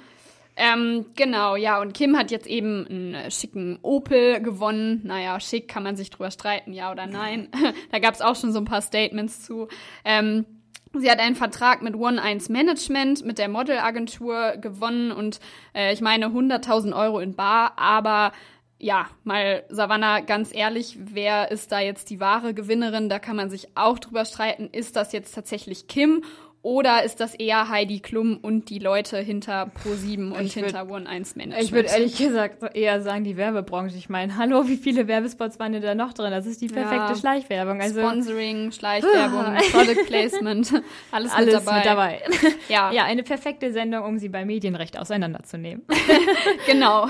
[0.57, 5.01] Ähm, genau, ja, und Kim hat jetzt eben einen schicken Opel gewonnen.
[5.05, 7.49] Naja, schick kann man sich drüber streiten, ja oder nein.
[7.91, 9.69] da gab es auch schon so ein paar Statements zu.
[10.05, 10.45] Ähm,
[10.93, 15.39] Sie hat einen Vertrag mit One 1 Management, mit der Modelagentur gewonnen und
[15.75, 18.33] äh, ich meine 100.000 Euro in Bar, aber
[18.81, 23.11] ja, mal Savannah, ganz ehrlich, wer ist da jetzt die wahre Gewinnerin?
[23.11, 24.71] Da kann man sich auch drüber streiten.
[24.73, 26.25] Ist das jetzt tatsächlich Kim
[26.63, 31.09] oder ist das eher Heidi Klum und die Leute hinter Pro7 und ich hinter One
[31.09, 31.65] 1 Management?
[31.65, 33.97] Ich würde ehrlich gesagt eher sagen, die Werbebranche.
[33.97, 36.31] Ich meine, hallo, wie viele Werbespots waren denn da noch drin?
[36.31, 37.17] Das ist die perfekte ja.
[37.17, 37.81] Schleichwerbung.
[37.81, 41.77] Also Sponsoring, Schleichwerbung, Product Placement, alles, alles mit dabei.
[41.77, 42.23] Mit dabei.
[42.69, 42.93] Ja.
[42.93, 45.87] ja, eine perfekte Sendung, um sie bei Medienrecht auseinanderzunehmen.
[46.67, 47.09] genau.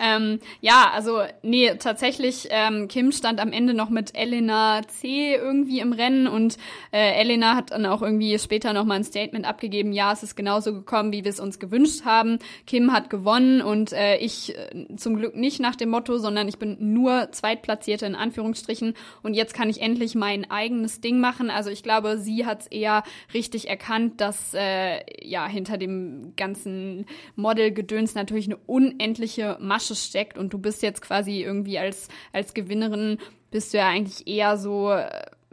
[0.00, 5.34] ähm, ja, also nee, tatsächlich, ähm, Kim stand am Ende noch mit Elena C.
[5.34, 6.56] irgendwie im Rennen und
[6.92, 10.36] äh, Elena hat dann auch irgendwie später später nochmal ein Statement abgegeben, ja, es ist
[10.36, 12.38] genauso gekommen, wie wir es uns gewünscht haben.
[12.66, 16.58] Kim hat gewonnen und äh, ich äh, zum Glück nicht nach dem Motto, sondern ich
[16.58, 21.50] bin nur Zweitplatzierte in Anführungsstrichen und jetzt kann ich endlich mein eigenes Ding machen.
[21.50, 23.02] Also ich glaube, sie hat es eher
[23.34, 27.06] richtig erkannt, dass äh, ja hinter dem ganzen
[27.36, 33.18] Model-Gedöns natürlich eine unendliche Masche steckt und du bist jetzt quasi irgendwie als, als Gewinnerin
[33.50, 35.08] bist du ja eigentlich eher so, äh,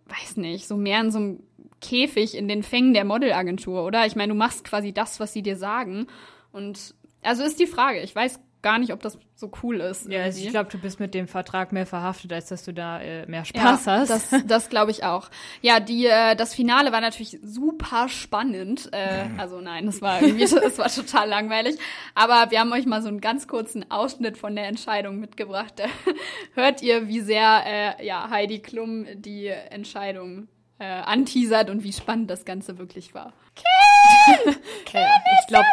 [0.06, 1.47] weiß nicht, so mehr in so einem
[1.82, 4.06] Käfig in den Fängen der Modelagentur, oder?
[4.06, 6.08] Ich meine, du machst quasi das, was sie dir sagen.
[6.52, 8.00] Und also ist die Frage.
[8.02, 10.10] Ich weiß gar nicht, ob das so cool ist.
[10.10, 13.00] Ja, also ich glaube, du bist mit dem Vertrag mehr verhaftet, als dass du da
[13.00, 14.10] äh, mehr Spaß ja, hast.
[14.10, 15.30] Das, das glaube ich auch.
[15.62, 18.90] Ja, die, äh, das Finale war natürlich super spannend.
[18.92, 21.78] Äh, also nein, das war irgendwie, das war total langweilig.
[22.16, 25.82] Aber wir haben euch mal so einen ganz kurzen Ausschnitt von der Entscheidung mitgebracht.
[26.54, 30.48] Hört ihr, wie sehr äh, ja, Heidi Klum die Entscheidung
[30.80, 33.34] äh, anteasert und wie spannend das Ganze wirklich war.
[33.56, 34.54] Kim!
[34.86, 35.02] Kim
[35.42, 35.66] ich glaube,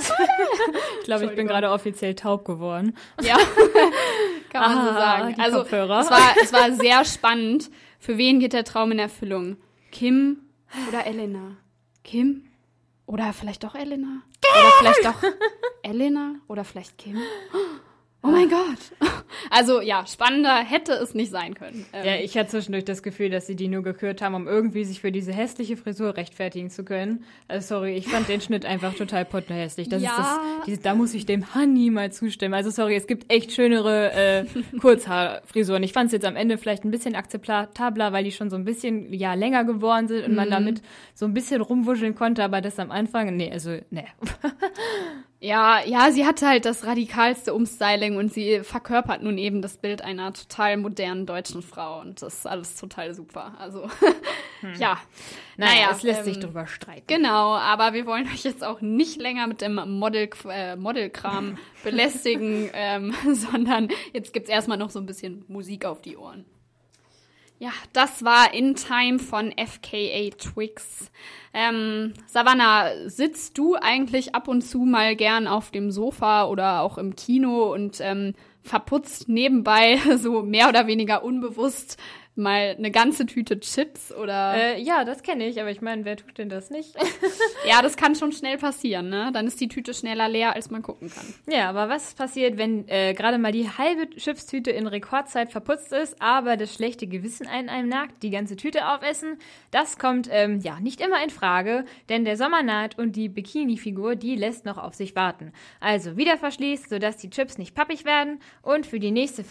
[0.00, 2.96] ich, glaub, ich bin gerade offiziell taub geworden.
[3.22, 3.36] Ja,
[4.50, 5.34] kann man ah, so sagen.
[5.38, 7.70] Also es war, es war sehr spannend.
[7.98, 9.56] Für wen geht der Traum in Erfüllung?
[9.90, 10.38] Kim,
[10.88, 11.56] Oder Elena?
[12.04, 12.44] Kim?
[13.06, 14.22] Oder vielleicht doch Elena?
[14.38, 15.30] Oder vielleicht doch
[15.82, 16.36] Elena?
[16.48, 17.18] Oder vielleicht Kim?
[18.22, 18.78] Oh mein Gott.
[19.48, 21.86] Also ja, spannender hätte es nicht sein können.
[21.92, 24.84] Ähm, Ja, ich hatte zwischendurch das Gefühl, dass sie die nur gekürt haben, um irgendwie
[24.84, 27.24] sich für diese hässliche Frisur rechtfertigen zu können.
[27.48, 29.88] Äh, sorry, ich fand den Schnitt einfach total pottenhässlich.
[29.88, 30.10] Das Ja.
[30.10, 32.54] ist das, dieses, da muss ich dem Honey mal zustimmen.
[32.54, 34.44] Also sorry, es gibt echt schönere äh,
[34.80, 35.82] Kurzhaarfrisuren.
[35.82, 38.64] Ich fand es jetzt am Ende vielleicht ein bisschen akzeptabler, weil die schon so ein
[38.64, 40.82] bisschen ja länger geworden sind und man damit
[41.14, 44.04] so ein bisschen rumwuscheln konnte, aber das am Anfang, nee, also, nee.
[45.42, 50.02] Ja, ja, sie hatte halt das radikalste Umstyling und sie verkörpert nun eben das Bild
[50.02, 53.54] einer total modernen deutschen Frau und das ist alles total super.
[53.58, 53.88] Also,
[54.78, 55.00] ja.
[55.56, 57.06] Naja, es lässt sich ähm, drüber streiten.
[57.06, 62.68] Genau, aber wir wollen euch jetzt auch nicht länger mit dem Model, äh, Modelkram belästigen,
[62.74, 66.44] ähm, sondern jetzt gibt's erstmal noch so ein bisschen Musik auf die Ohren.
[67.62, 71.10] Ja, das war In Time von FKA Twix.
[71.52, 76.96] Ähm, Savannah, sitzt du eigentlich ab und zu mal gern auf dem Sofa oder auch
[76.96, 78.32] im Kino und ähm,
[78.62, 81.98] verputzt nebenbei so mehr oder weniger unbewusst
[82.36, 86.16] mal eine ganze Tüte Chips oder Äh, ja, das kenne ich, aber ich meine, wer
[86.16, 86.94] tut denn das nicht?
[87.68, 89.30] Ja, das kann schon schnell passieren, ne?
[89.34, 91.26] Dann ist die Tüte schneller leer, als man gucken kann.
[91.46, 96.20] Ja, aber was passiert, wenn äh, gerade mal die halbe Chipstüte in Rekordzeit verputzt ist,
[96.20, 99.38] aber das schlechte Gewissen einen einem nagt, die ganze Tüte aufessen?
[99.70, 104.16] Das kommt ähm, ja nicht immer in Frage, denn der Sommer naht und die Bikini-Figur,
[104.16, 105.52] die lässt noch auf sich warten.
[105.80, 109.44] Also wieder verschließt, sodass die Chips nicht pappig werden und für die nächste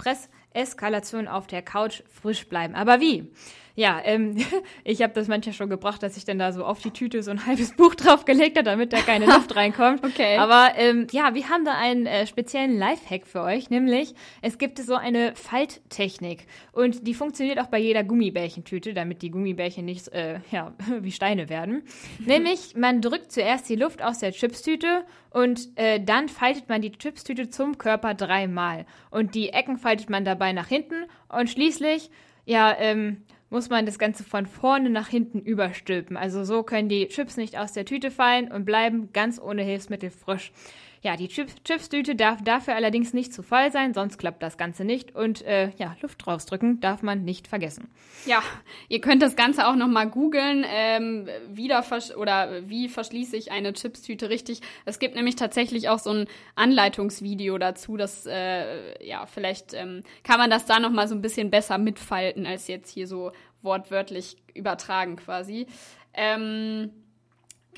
[0.52, 2.76] Fresseskalation auf der Couch frisch bleiben.
[2.76, 3.32] Aber wie?
[3.80, 4.36] Ja, ähm,
[4.84, 7.32] ich habe das manchmal schon gebracht, dass ich dann da so auf die Tüte so
[7.32, 10.04] ein halbes Buch draufgelegt habe, damit da keine Luft reinkommt.
[10.04, 10.36] Okay.
[10.36, 14.80] Aber ähm, ja, wir haben da einen äh, speziellen Lifehack für euch, nämlich es gibt
[14.80, 20.42] so eine Falttechnik und die funktioniert auch bei jeder Gummibärchentüte, damit die Gummibärchen nicht äh,
[20.52, 21.84] ja, wie Steine werden.
[22.20, 26.92] nämlich man drückt zuerst die Luft aus der Chipstüte und äh, dann faltet man die
[26.92, 32.10] Chipstüte zum Körper dreimal und die Ecken faltet man dabei nach hinten und schließlich
[32.46, 36.18] ja ähm, muss man das Ganze von vorne nach hinten überstülpen.
[36.18, 40.12] Also so können die Chips nicht aus der Tüte fallen und bleiben ganz ohne Hilfsmittel
[40.12, 40.52] frisch.
[41.02, 44.84] Ja, die Chips Chipstüte darf dafür allerdings nicht zu voll sein, sonst klappt das Ganze
[44.84, 45.16] nicht.
[45.16, 47.90] Und äh, ja, Luft rausdrücken darf man nicht vergessen.
[48.26, 48.42] Ja,
[48.90, 51.86] ihr könnt das Ganze auch noch mal googeln, ähm, wieder
[52.18, 54.62] oder wie verschließe ich eine Chipstüte richtig.
[54.86, 60.40] Es gibt nämlich tatsächlich auch so ein Anleitungsvideo dazu, das äh, ja vielleicht ähm, kann
[60.40, 63.32] man das da noch mal so ein bisschen besser mitfalten als jetzt hier so
[63.62, 65.68] wortwörtlich übertragen quasi.
[66.14, 66.92] Ähm,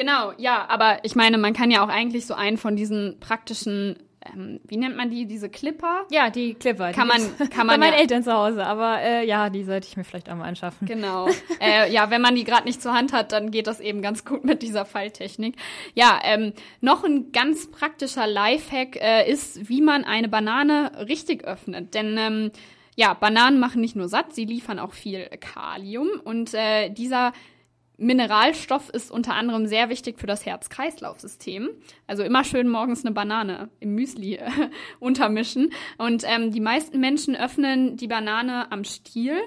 [0.01, 3.99] Genau, ja, aber ich meine, man kann ja auch eigentlich so einen von diesen praktischen,
[4.25, 6.05] ähm, wie nennt man die, diese Clipper?
[6.09, 6.91] Ja, die Clipper.
[6.91, 9.63] Kann die man- kann man bei meinen ja- Eltern zu Hause, aber äh, ja, die
[9.63, 10.87] sollte ich mir vielleicht auch mal anschaffen.
[10.87, 11.27] Genau.
[11.61, 14.25] äh, ja, wenn man die gerade nicht zur Hand hat, dann geht das eben ganz
[14.25, 15.55] gut mit dieser Falltechnik.
[15.93, 21.93] Ja, ähm, noch ein ganz praktischer Lifehack äh, ist, wie man eine Banane richtig öffnet.
[21.93, 22.51] Denn ähm,
[22.95, 27.33] ja, Bananen machen nicht nur satt, sie liefern auch viel Kalium und äh, dieser
[28.01, 31.69] Mineralstoff ist unter anderem sehr wichtig für das Herz-Kreislauf-System.
[32.07, 34.49] Also immer schön morgens eine Banane im Müsli äh,
[34.99, 35.71] untermischen.
[35.99, 39.37] Und ähm, die meisten Menschen öffnen die Banane am Stiel.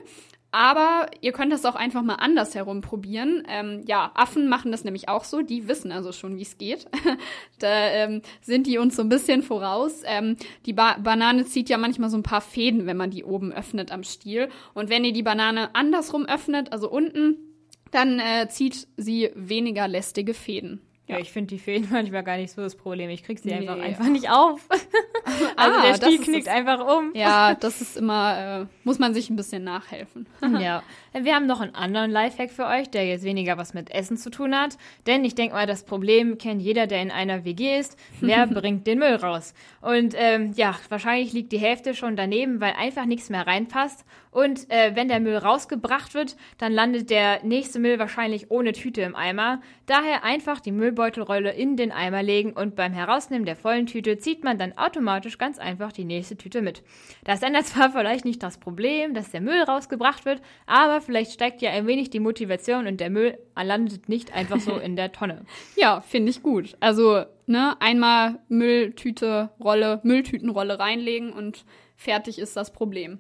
[0.53, 3.43] Aber ihr könnt das auch einfach mal andersherum probieren.
[3.49, 5.43] Ähm, ja, Affen machen das nämlich auch so.
[5.43, 6.87] Die wissen also schon, wie es geht.
[7.59, 10.03] da ähm, sind die uns so ein bisschen voraus.
[10.05, 13.53] Ähm, die ba Banane zieht ja manchmal so ein paar Fäden, wenn man die oben
[13.53, 14.49] öffnet am Stiel.
[14.75, 17.54] Und wenn ihr die Banane andersrum öffnet, also unten,
[17.95, 20.81] dann äh, zieht sie weniger lästige Fäden.
[21.07, 23.11] Ja, ich finde die Fäden manchmal gar nicht so das Problem.
[23.11, 23.57] Ich krieg sie Nee.
[23.69, 24.61] einfach, einfach nicht auf.
[25.57, 27.11] also Ah, der Stiel knickt das- einfach um.
[27.15, 30.27] Ja, das ist immer, äh, muss man sich ein bisschen nachhelfen.
[30.59, 30.83] Ja,
[31.13, 34.31] wir haben noch einen anderen Lifehack für euch, der jetzt weniger was mit Essen zu
[34.31, 34.79] tun hat.
[35.07, 37.99] Denn ich denke mal, das Problem kennt jeder, der in einer WG ist.
[38.21, 39.53] Wer bringt den Müll raus?
[39.83, 44.07] Und ähm, ja, wahrscheinlich liegt die Hälfte schon daneben, weil einfach nichts mehr reinpasst.
[44.35, 49.01] Und äh, wenn der Müll rausgebracht wird, dann landet der nächste Müll wahrscheinlich ohne Tüte
[49.03, 49.63] im Eimer.
[49.87, 54.43] Daher einfach die Müllbeutelrolle in den Eimer legen und beim Herausnehmen der vollen Tüte zieht
[54.43, 56.83] man dann automatisch ganz einfach die nächste Tüte mit.
[57.23, 61.63] Das ändert zwar vielleicht nicht das Problem, dass der Müll rausgebracht wird, aber vielleicht steigt
[61.63, 65.45] ja ein wenig die Motivation und der Müll landet nicht einfach so in der Tonne.
[65.77, 66.77] Ja, finde ich gut.
[66.81, 71.65] Also, ne, einmal Mülltüte, Rolle, Mülltütenrolle reinlegen und
[71.97, 73.19] fertig ist das Problem.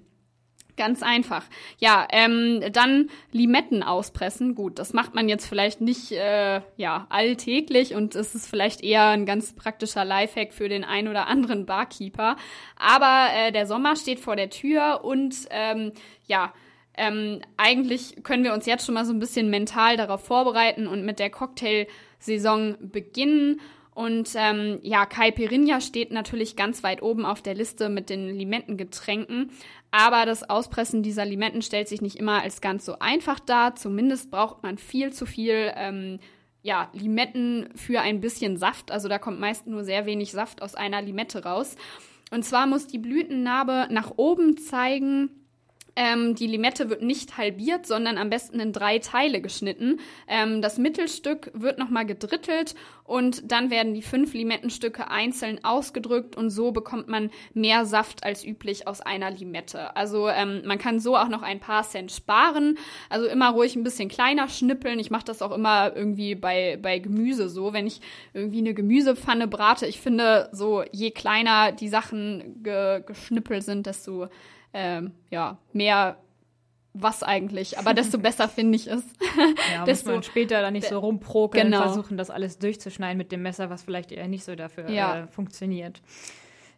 [0.76, 1.44] Ganz einfach.
[1.78, 4.56] Ja, ähm, dann Limetten auspressen.
[4.56, 9.08] Gut, das macht man jetzt vielleicht nicht äh, ja alltäglich und es ist vielleicht eher
[9.10, 12.36] ein ganz praktischer Lifehack für den ein oder anderen Barkeeper.
[12.76, 15.92] Aber äh, der Sommer steht vor der Tür und ähm,
[16.26, 16.52] ja,
[16.96, 21.04] ähm, eigentlich können wir uns jetzt schon mal so ein bisschen mental darauf vorbereiten und
[21.04, 23.60] mit der Cocktailsaison beginnen.
[23.94, 29.50] Und ähm, ja, Caipirinha steht natürlich ganz weit oben auf der Liste mit den Limettengetränken.
[29.96, 33.76] Aber das Auspressen dieser Limetten stellt sich nicht immer als ganz so einfach dar.
[33.76, 36.18] Zumindest braucht man viel zu viel ähm,
[36.62, 38.90] ja, Limetten für ein bisschen Saft.
[38.90, 41.76] Also da kommt meist nur sehr wenig Saft aus einer Limette raus.
[42.32, 45.30] Und zwar muss die Blütennarbe nach oben zeigen
[45.96, 50.00] ähm, die Limette wird nicht halbiert, sondern am besten in drei Teile geschnitten.
[50.28, 52.74] Ähm, das Mittelstück wird nochmal gedrittelt
[53.04, 58.44] und dann werden die fünf Limettenstücke einzeln ausgedrückt und so bekommt man mehr Saft als
[58.44, 59.94] üblich aus einer Limette.
[59.96, 62.78] Also ähm, man kann so auch noch ein paar Cent sparen.
[63.10, 64.98] Also immer ruhig ein bisschen kleiner schnippeln.
[64.98, 68.00] Ich mache das auch immer irgendwie bei, bei Gemüse so, wenn ich
[68.32, 69.86] irgendwie eine Gemüsepfanne brate.
[69.86, 74.28] Ich finde, so je kleiner die Sachen ge geschnippelt sind, desto
[74.74, 76.18] ähm, ja, mehr
[76.92, 79.02] was eigentlich, aber desto besser finde ich es.
[79.72, 81.78] Ja, desto muss man später dann nicht so rumprokeln genau.
[81.78, 85.22] und versuchen, das alles durchzuschneiden mit dem Messer, was vielleicht eher nicht so dafür ja.
[85.22, 86.02] äh, funktioniert.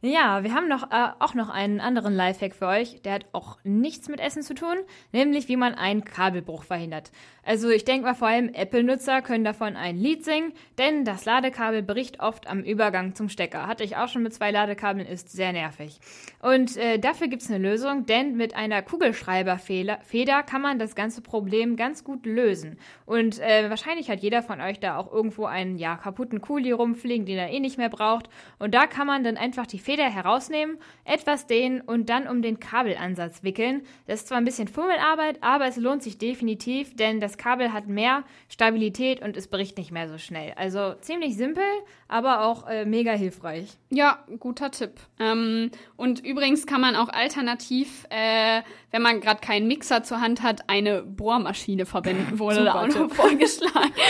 [0.02, 3.00] Ja, wir haben noch, äh, auch noch einen anderen Lifehack für euch.
[3.02, 4.76] Der hat auch nichts mit Essen zu tun,
[5.12, 7.10] nämlich wie man einen Kabelbruch verhindert.
[7.42, 11.82] Also ich denke mal, vor allem Apple-Nutzer können davon ein Lied singen, denn das Ladekabel
[11.82, 13.68] bricht oft am Übergang zum Stecker.
[13.68, 16.00] Hatte ich auch schon mit zwei Ladekabeln, ist sehr nervig.
[16.42, 21.76] Und äh, dafür gibt's eine Lösung, denn mit einer Kugelschreiberfeder kann man das ganze Problem
[21.76, 22.78] ganz gut lösen.
[23.06, 27.26] Und äh, wahrscheinlich hat jeder von euch da auch irgendwo einen ja, kaputten Kuli rumfliegen,
[27.26, 28.28] den er eh nicht mehr braucht.
[28.58, 32.58] Und da kann man dann einfach die Feder herausnehmen, etwas dehnen und dann um den
[32.58, 33.82] Kabelansatz wickeln.
[34.08, 37.86] Das ist zwar ein bisschen Fummelarbeit, aber es lohnt sich definitiv, denn das Kabel hat
[37.86, 40.54] mehr Stabilität und es bricht nicht mehr so schnell.
[40.56, 41.62] Also ziemlich simpel,
[42.08, 43.78] aber auch äh, mega hilfreich.
[43.90, 44.94] Ja, guter Tipp.
[45.20, 50.42] Ähm, und übrigens kann man auch alternativ, äh, wenn man gerade keinen Mixer zur Hand
[50.42, 53.92] hat, eine Bohrmaschine verwenden, wurde da auch noch vorgeschlagen.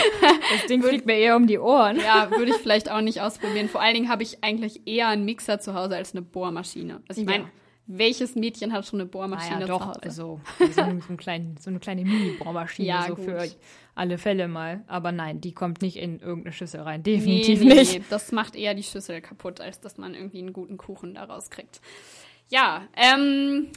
[0.51, 1.97] Das Ding fliegt mir eher um die Ohren.
[1.97, 3.69] Ja, würde ich vielleicht auch nicht ausprobieren.
[3.69, 7.01] Vor allen Dingen habe ich eigentlich eher einen Mixer zu Hause als eine Bohrmaschine.
[7.07, 7.49] Also ich meine, ja
[7.87, 10.41] welches Mädchen hat schon eine Bohrmaschine naja, doch, Also,
[10.75, 13.25] so, ein klein, so eine kleine Mini-Bohrmaschine, ja, so gut.
[13.25, 13.49] für
[13.95, 14.83] alle Fälle mal.
[14.87, 17.01] Aber nein, die kommt nicht in irgendeine Schüssel rein.
[17.01, 17.93] Definitiv nee, nee, nicht.
[17.93, 21.49] Nee, das macht eher die Schüssel kaputt, als dass man irgendwie einen guten Kuchen daraus
[21.49, 21.79] kriegt.
[22.49, 23.67] Ja, ähm,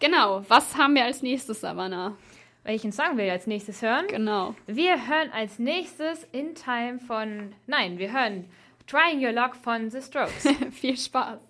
[0.00, 0.44] genau.
[0.48, 2.16] Was haben wir als nächstes, Savannah?
[2.64, 4.06] Welchen Song wir als nächstes hören?
[4.08, 4.56] Genau.
[4.66, 8.44] Wir hören als nächstes In Time von, nein, wir hören
[8.86, 10.48] Trying Your Luck von The Strokes.
[10.72, 11.40] Viel Spaß.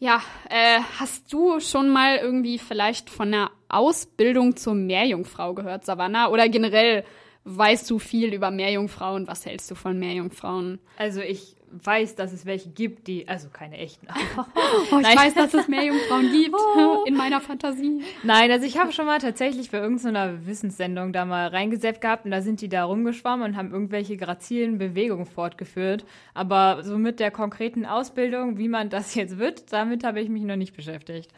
[0.00, 6.28] Ja, äh, hast du schon mal irgendwie vielleicht von einer Ausbildung zur Meerjungfrau gehört, Savannah?
[6.28, 7.04] Oder generell
[7.44, 9.26] weißt du viel über Meerjungfrauen?
[9.26, 10.78] Was hältst du von Meerjungfrauen?
[10.98, 14.06] Also ich weiß, dass es welche gibt, die, also keine echten.
[14.92, 17.04] oh, ich weiß, dass es mehr Jungfrauen gibt oh.
[17.06, 18.02] in meiner Fantasie.
[18.22, 22.30] Nein, also ich habe schon mal tatsächlich bei irgendeiner Wissenssendung da mal reingesetzt gehabt und
[22.30, 26.04] da sind die da rumgeschwommen und haben irgendwelche grazilen Bewegungen fortgeführt.
[26.34, 30.42] Aber so mit der konkreten Ausbildung, wie man das jetzt wird, damit habe ich mich
[30.42, 31.30] noch nicht beschäftigt.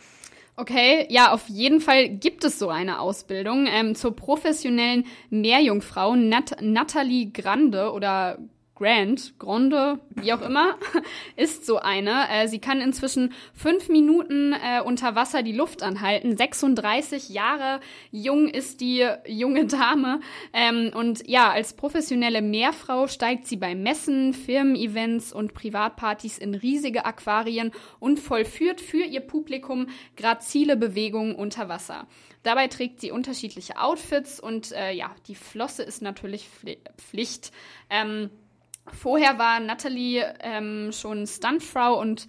[0.61, 6.57] Okay, ja, auf jeden Fall gibt es so eine Ausbildung ähm, zur professionellen Meerjungfrau Nat
[6.61, 8.39] Nathalie Grande oder
[8.81, 10.77] Grant, Grande, wie auch immer,
[11.37, 12.31] ist so eine.
[12.31, 16.35] Äh, sie kann inzwischen fünf Minuten äh, unter Wasser die Luft anhalten.
[16.35, 20.21] 36 Jahre jung ist die junge Dame.
[20.55, 27.05] Ähm, und ja, als professionelle Meerfrau steigt sie bei Messen, Firmen-Events und Privatpartys in riesige
[27.05, 32.07] Aquarien und vollführt für ihr Publikum grazile Bewegungen unter Wasser.
[32.43, 36.49] Dabei trägt sie unterschiedliche Outfits und äh, ja, die Flosse ist natürlich
[36.97, 37.53] Pflicht.
[37.91, 38.31] Ähm,
[38.87, 42.27] Vorher war Natalie ähm, schon Stuntfrau und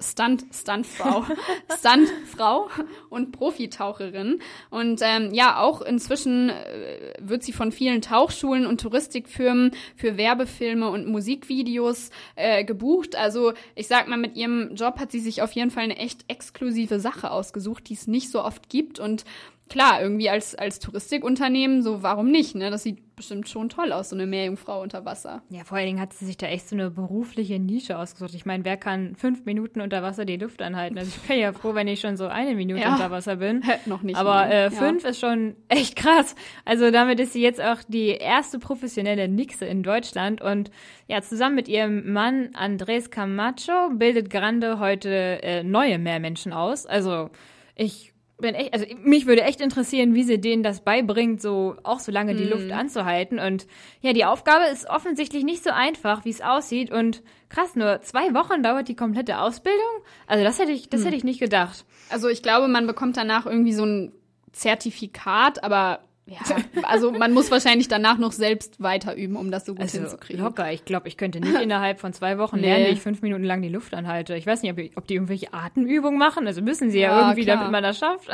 [0.00, 1.24] Stunt Stuntfrau
[1.78, 2.68] Stuntfrau
[3.10, 9.72] und Profitaucherin und ähm, ja auch inzwischen äh, wird sie von vielen Tauchschulen und Touristikfirmen
[9.96, 13.16] für Werbefilme und Musikvideos äh, gebucht.
[13.16, 16.24] Also ich sag mal, mit ihrem Job hat sie sich auf jeden Fall eine echt
[16.28, 19.24] exklusive Sache ausgesucht, die es nicht so oft gibt und
[19.70, 22.70] klar, irgendwie als, als Touristikunternehmen, so warum nicht, ne?
[22.70, 25.42] Das sieht bestimmt schon toll aus, so eine Meerjungfrau unter Wasser.
[25.50, 28.34] Ja, vor allen Dingen hat sie sich da echt so eine berufliche Nische ausgesucht.
[28.34, 30.98] Ich meine, wer kann fünf Minuten unter Wasser die Luft anhalten?
[30.98, 32.92] Also ich bin ja froh, wenn ich schon so eine Minute ja.
[32.92, 33.62] unter Wasser bin.
[33.86, 34.16] Noch nicht.
[34.16, 35.10] Aber äh, fünf ja.
[35.10, 36.34] ist schon echt krass.
[36.64, 40.70] Also damit ist sie jetzt auch die erste professionelle Nixe in Deutschland und
[41.06, 46.86] ja, zusammen mit ihrem Mann Andres Camacho bildet Grande heute äh, neue Meermenschen aus.
[46.86, 47.30] Also
[47.76, 52.00] ich bin echt, also mich würde echt interessieren, wie sie denen das beibringt, so auch
[52.00, 52.50] so lange die mm.
[52.50, 53.38] Luft anzuhalten.
[53.38, 53.66] Und
[54.00, 56.90] ja, die Aufgabe ist offensichtlich nicht so einfach, wie es aussieht.
[56.90, 59.80] Und krass, nur zwei Wochen dauert die komplette Ausbildung.
[60.26, 61.04] Also das hätte ich, das mm.
[61.04, 61.84] hätte ich nicht gedacht.
[62.08, 64.12] Also ich glaube, man bekommt danach irgendwie so ein
[64.52, 66.38] Zertifikat, aber ja,
[66.84, 70.42] also man muss wahrscheinlich danach noch selbst weiter üben, um das so gut Also hinzukriegen.
[70.44, 70.70] locker.
[70.72, 72.62] Ich glaube, ich könnte nicht innerhalb von zwei Wochen Nee.
[72.66, 74.36] lernen, wie ich fünf Minuten lang die Luft anhalte.
[74.36, 76.46] Ich weiß nicht, ob, die irgendwelche Atemübungen machen.
[76.46, 77.56] Also müssen sie ja, Ja, irgendwie, klar.
[77.56, 78.28] damit man das schafft.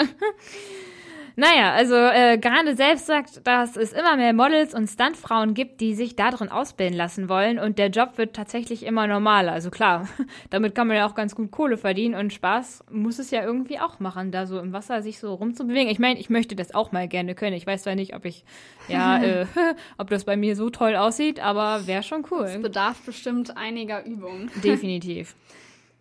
[1.38, 5.94] Naja, also äh, Grande selbst sagt, dass es immer mehr Models und Stuntfrauen gibt, die
[5.94, 9.52] sich darin ausbilden lassen wollen und der Job wird tatsächlich immer normaler.
[9.52, 10.08] Also klar,
[10.50, 13.78] damit kann man ja auch ganz gut Kohle verdienen und Spaß muss es ja irgendwie
[13.78, 15.90] auch machen, da so im Wasser sich so rumzubewegen.
[15.90, 17.54] Ich meine, ich möchte das auch mal gerne können.
[17.54, 18.42] Ich weiß zwar nicht, ob ich,
[18.88, 19.46] ja, äh,
[19.98, 22.58] ob das bei mir so toll aussieht, aber wäre schon cool.
[22.62, 24.50] bedarf bestimmt einiger Übungen.
[24.64, 25.34] Definitiv.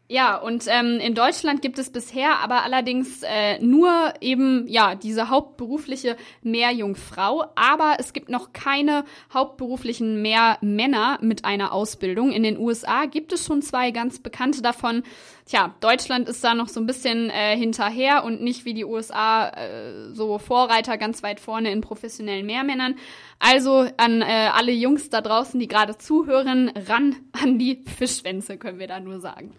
[0.08, 5.32] Ja, und ähm, in Deutschland gibt es bisher aber allerdings äh, nur eben, ja, diese
[5.32, 9.04] hauptberufliche Meerjungfrau, aber es gibt noch keine
[9.34, 12.32] hauptberuflichen Meermänner mit einer Ausbildung.
[12.32, 15.02] In den USA gibt es schon zwei ganz bekannte davon.
[15.48, 19.50] Tja, Deutschland ist da noch so ein bisschen äh, hinterher und nicht wie die USA
[19.50, 22.94] äh, so Vorreiter ganz weit vorne in professionellen Meermännern.
[23.40, 28.78] Also an äh, alle Jungs da draußen, die gerade zuhören, ran an die Fischschwänze, können
[28.78, 29.52] wir da nur sagen.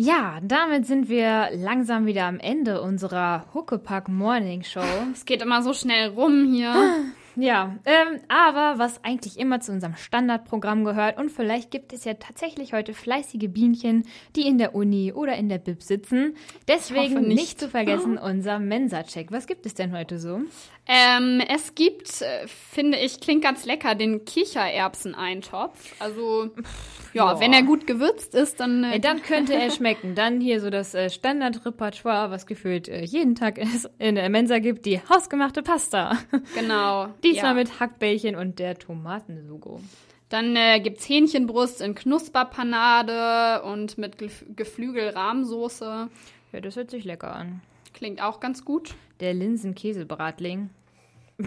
[0.00, 4.80] Ja, damit sind wir langsam wieder am Ende unserer Huckepack Morning Show.
[5.12, 6.72] Es geht immer so schnell rum hier.
[7.40, 12.14] Ja, ähm, aber was eigentlich immer zu unserem Standardprogramm gehört und vielleicht gibt es ja
[12.14, 16.34] tatsächlich heute fleißige Bienchen, die in der Uni oder in der Bib sitzen.
[16.66, 17.40] Deswegen nicht.
[17.40, 17.60] nicht.
[17.60, 19.30] zu vergessen unser Mensa-Check.
[19.30, 20.40] Was gibt es denn heute so?
[20.90, 25.94] Ähm, es gibt, äh, finde ich, klingt ganz lecker, den Kichererbseneintopf.
[25.98, 26.48] Also,
[27.12, 27.40] ja, ja.
[27.40, 28.84] wenn er gut gewürzt ist, dann.
[28.84, 30.14] Äh, Ja, dann könnte er schmecken.
[30.14, 34.60] Dann hier so das äh, Standardrepertoire, was gefühlt äh, jeden Tag es in der Mensa
[34.60, 36.16] gibt, die hausgemachte Pasta.
[36.54, 37.08] genau.
[37.22, 37.54] Diesmal ja.
[37.54, 39.80] mit Hackbällchen und der Tomatensugo.
[40.30, 46.08] Dann äh, gibt's Hähnchenbrust in Knusperpanade und mit Gef Geflügel-Rahmsoße.
[46.52, 47.60] Ja, das hört sich lecker an.
[47.92, 48.94] Klingt auch ganz gut.
[49.20, 50.70] Der Linsen-Käsebratling.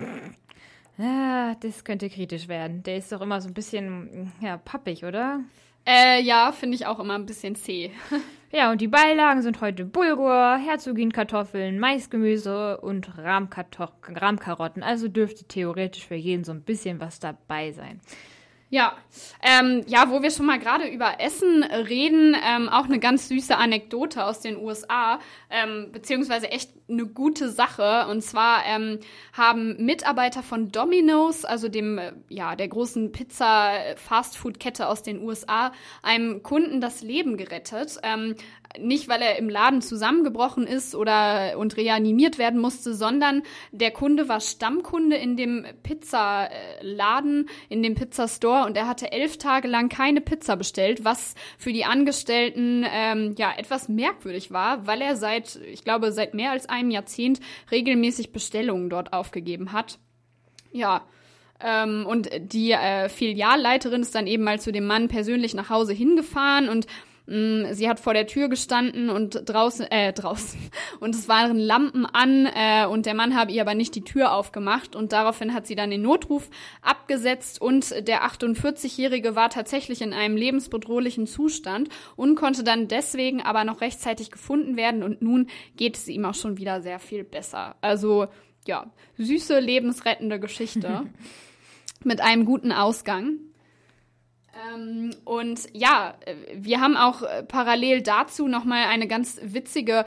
[0.97, 2.83] ah, das könnte kritisch werden.
[2.83, 5.41] Der ist doch immer so ein bisschen, ja, pappig, oder?
[5.85, 7.91] Äh, ja, finde ich auch immer ein bisschen zäh.
[8.53, 14.83] Ja, und die Beilagen sind heute Bulgur, Herzogin-Kartoffeln, Maisgemüse und Rahmkarotten.
[14.83, 18.01] Also dürfte theoretisch für jeden so ein bisschen was dabei sein.
[18.73, 18.95] Ja,
[19.43, 23.57] ähm, ja, wo wir schon mal gerade über Essen reden, ähm, auch eine ganz süße
[23.57, 25.19] Anekdote aus den USA,
[25.49, 28.07] ähm, beziehungsweise echt eine gute Sache.
[28.09, 28.99] Und zwar ähm,
[29.33, 36.41] haben Mitarbeiter von Domino's, also dem, äh, ja, der großen Pizza-Fastfood-Kette aus den USA, einem
[36.41, 37.99] Kunden das Leben gerettet.
[38.03, 38.35] Ähm,
[38.79, 44.29] nicht, weil er im Laden zusammengebrochen ist oder und reanimiert werden musste, sondern der Kunde
[44.29, 50.21] war Stammkunde in dem Pizzaladen, in dem Pizzastore und er hatte elf Tage lang keine
[50.21, 55.83] Pizza bestellt, was für die Angestellten ähm, ja etwas merkwürdig war, weil er seit, ich
[55.83, 57.39] glaube, seit mehr als einem Jahrzehnt
[57.71, 59.99] regelmäßig Bestellungen dort aufgegeben hat.
[60.71, 61.05] Ja,
[61.63, 65.93] ähm, und die äh, Filialleiterin ist dann eben mal zu dem Mann persönlich nach Hause
[65.93, 66.87] hingefahren und
[67.27, 70.59] sie hat vor der Tür gestanden und draußen, äh, draußen,
[70.99, 74.33] und es waren Lampen an äh, und der Mann habe ihr aber nicht die Tür
[74.33, 76.49] aufgemacht und daraufhin hat sie dann den Notruf
[76.81, 83.63] abgesetzt und der 48-Jährige war tatsächlich in einem lebensbedrohlichen Zustand und konnte dann deswegen aber
[83.63, 85.47] noch rechtzeitig gefunden werden und nun
[85.77, 87.75] geht es ihm auch schon wieder sehr viel besser.
[87.81, 88.27] Also,
[88.67, 91.03] ja, süße, lebensrettende Geschichte
[92.03, 93.37] mit einem guten Ausgang.
[94.53, 100.05] Ähm, und ja, äh, wir haben auch äh, parallel dazu nochmal eine ganz witzige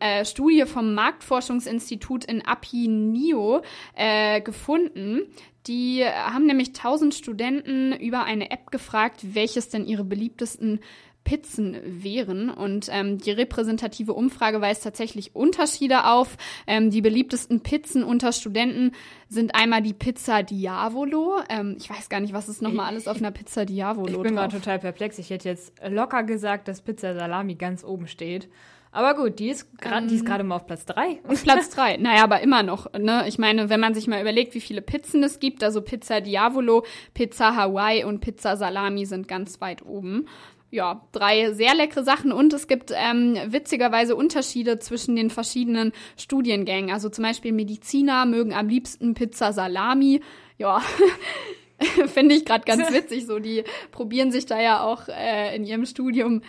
[0.00, 3.62] äh, Studie vom Marktforschungsinstitut in Apinio
[3.94, 5.22] äh, gefunden.
[5.66, 10.80] Die haben nämlich 1000 Studenten über eine App gefragt, welches denn ihre beliebtesten
[11.24, 12.50] Pizzen wären.
[12.50, 16.36] Und ähm, die repräsentative Umfrage weist tatsächlich Unterschiede auf.
[16.66, 18.92] Ähm, die beliebtesten Pizzen unter Studenten
[19.28, 21.40] sind einmal die Pizza Diavolo.
[21.48, 24.36] Ähm, ich weiß gar nicht, was ist nochmal alles auf einer Pizza Diavolo Ich bin
[24.36, 25.18] gerade total perplex.
[25.18, 28.48] Ich hätte jetzt locker gesagt, dass Pizza Salami ganz oben steht.
[28.90, 31.20] Aber gut, die ist gerade die ist gerade mal auf Platz 3.
[31.28, 31.98] Auf Platz drei.
[31.98, 32.92] Naja, aber immer noch.
[32.94, 33.24] Ne?
[33.28, 36.84] Ich meine, wenn man sich mal überlegt, wie viele Pizzen es gibt, also Pizza Diavolo,
[37.12, 40.26] Pizza Hawaii und Pizza Salami sind ganz weit oben.
[40.70, 46.90] Ja, drei sehr leckere Sachen und es gibt ähm, witzigerweise Unterschiede zwischen den verschiedenen Studiengängen.
[46.90, 50.20] Also zum Beispiel Mediziner mögen am liebsten Pizza Salami.
[50.58, 50.82] Ja,
[52.06, 53.26] finde ich gerade ganz witzig.
[53.26, 56.42] So, die probieren sich da ja auch äh, in ihrem Studium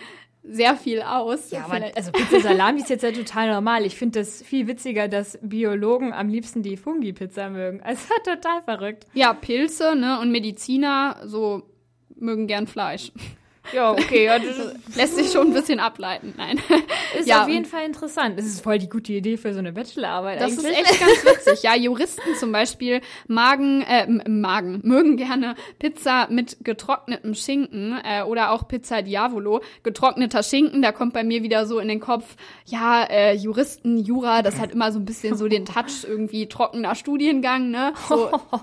[0.44, 1.52] sehr viel aus.
[1.52, 3.86] Ja, aber also Pizza Salami ist jetzt ja total normal.
[3.86, 7.82] Ich finde das viel witziger, dass Biologen am liebsten die Fungi-Pizza mögen.
[7.82, 9.06] Also total verrückt.
[9.14, 11.64] Ja, Pilze, ne, und Mediziner, so
[12.16, 13.12] mögen gern Fleisch.
[13.74, 16.34] Ja, okay, ja, das Lässt sich schon ein bisschen ableiten.
[16.38, 16.60] Nein.
[17.18, 18.38] ist Ja, auf jeden Fall interessant.
[18.38, 20.80] Das ist voll die gute Idee für so eine Bachelorarbeit Das ist eigentlich.
[20.80, 21.64] echt ganz witzig.
[21.64, 28.52] Ja, Juristen zum Beispiel magen, äh, Magen, mögen gerne Pizza mit getrocknetem Schinken äh, oder
[28.52, 29.62] auch Pizza Diavolo.
[29.84, 34.42] Getrockneter Schinken, da kommt bei mir wieder so in den Kopf, ja, äh, Juristen, Jura,
[34.42, 37.94] das hat immer so ein bisschen so den Touch irgendwie trockener Studiengang, ne?
[38.08, 38.60] So tro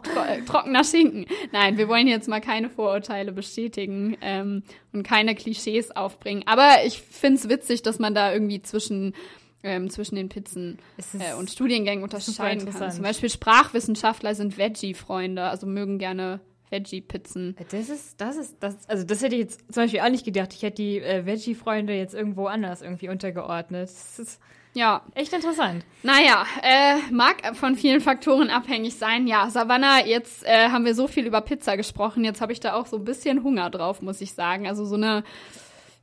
[0.46, 1.26] trockener Schinken.
[1.52, 4.62] Nein, wir wollen jetzt mal keine Vorurteile bestätigen ähm,
[4.96, 6.42] und keine Klischees aufbringen.
[6.46, 9.14] Aber ich find's witzig, dass man da irgendwie zwischen
[9.62, 12.90] ähm, zwischen den Pizzen Es äh, und Studiengängen unterscheiden kann.
[12.90, 16.40] Zum Beispiel Sprachwissenschaftler sind Veggie-Freunde, also mögen gerne
[16.70, 17.56] Veggie-Pizzen.
[17.70, 20.52] Das ist, das ist, das, also das hätte ich jetzt zum Beispiel auch nicht gedacht.
[20.54, 23.88] Ich hätte die äh, Veggie-Freunde jetzt irgendwo anders irgendwie untergeordnet.
[23.88, 24.40] Das ist
[24.76, 25.86] Ja, echt interessant.
[26.02, 29.26] naja, äh, mag von vielen Faktoren abhängig sein.
[29.26, 32.24] Ja, Savannah, jetzt äh, haben wir so viel über Pizza gesprochen.
[32.24, 34.66] Jetzt habe ich da auch so ein bisschen Hunger drauf, muss ich sagen.
[34.68, 35.24] Also so eine,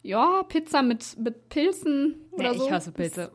[0.03, 2.65] ja, Pizza mit, mit Pilzen oder Nee, so.
[2.65, 3.31] ich hasse Pilze.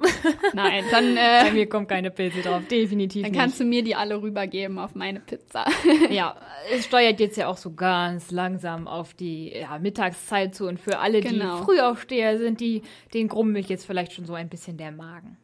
[0.53, 3.41] Nein, dann, Bei äh, mir kommt keine Pilze drauf, definitiv dann nicht.
[3.41, 5.65] kannst du mir die alle rübergeben auf meine Pizza.
[6.11, 6.37] Ja,
[6.73, 10.99] es steuert jetzt ja auch so ganz langsam auf die ja, Mittagszeit zu und für
[10.99, 11.59] alle, Genau.
[11.59, 12.83] die Frühaufsteher sind, die,
[13.15, 15.37] den grummelt jetzt vielleicht schon so ein bisschen der Magen.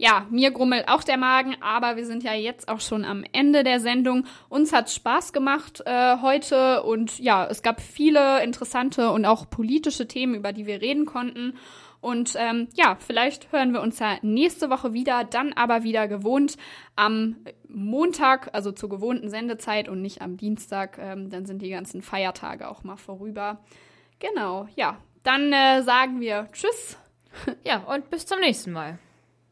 [0.00, 3.64] Ja, mir grummelt auch der Magen, aber wir sind ja jetzt auch schon am Ende
[3.64, 4.26] der Sendung.
[4.48, 10.06] Uns hat Spaß gemacht äh, heute und ja, es gab viele interessante und auch politische
[10.06, 11.54] Themen, über die wir reden konnten.
[12.00, 16.56] Und ähm, ja, vielleicht hören wir uns ja nächste Woche wieder, dann aber wieder gewohnt
[16.94, 17.34] am
[17.68, 20.98] Montag, also zur gewohnten Sendezeit und nicht am Dienstag.
[20.98, 23.64] Ähm, dann sind die ganzen Feiertage auch mal vorüber.
[24.20, 24.98] Genau, ja.
[25.24, 26.96] Dann äh, sagen wir Tschüss.
[27.64, 28.98] Ja, und bis zum nächsten Mal.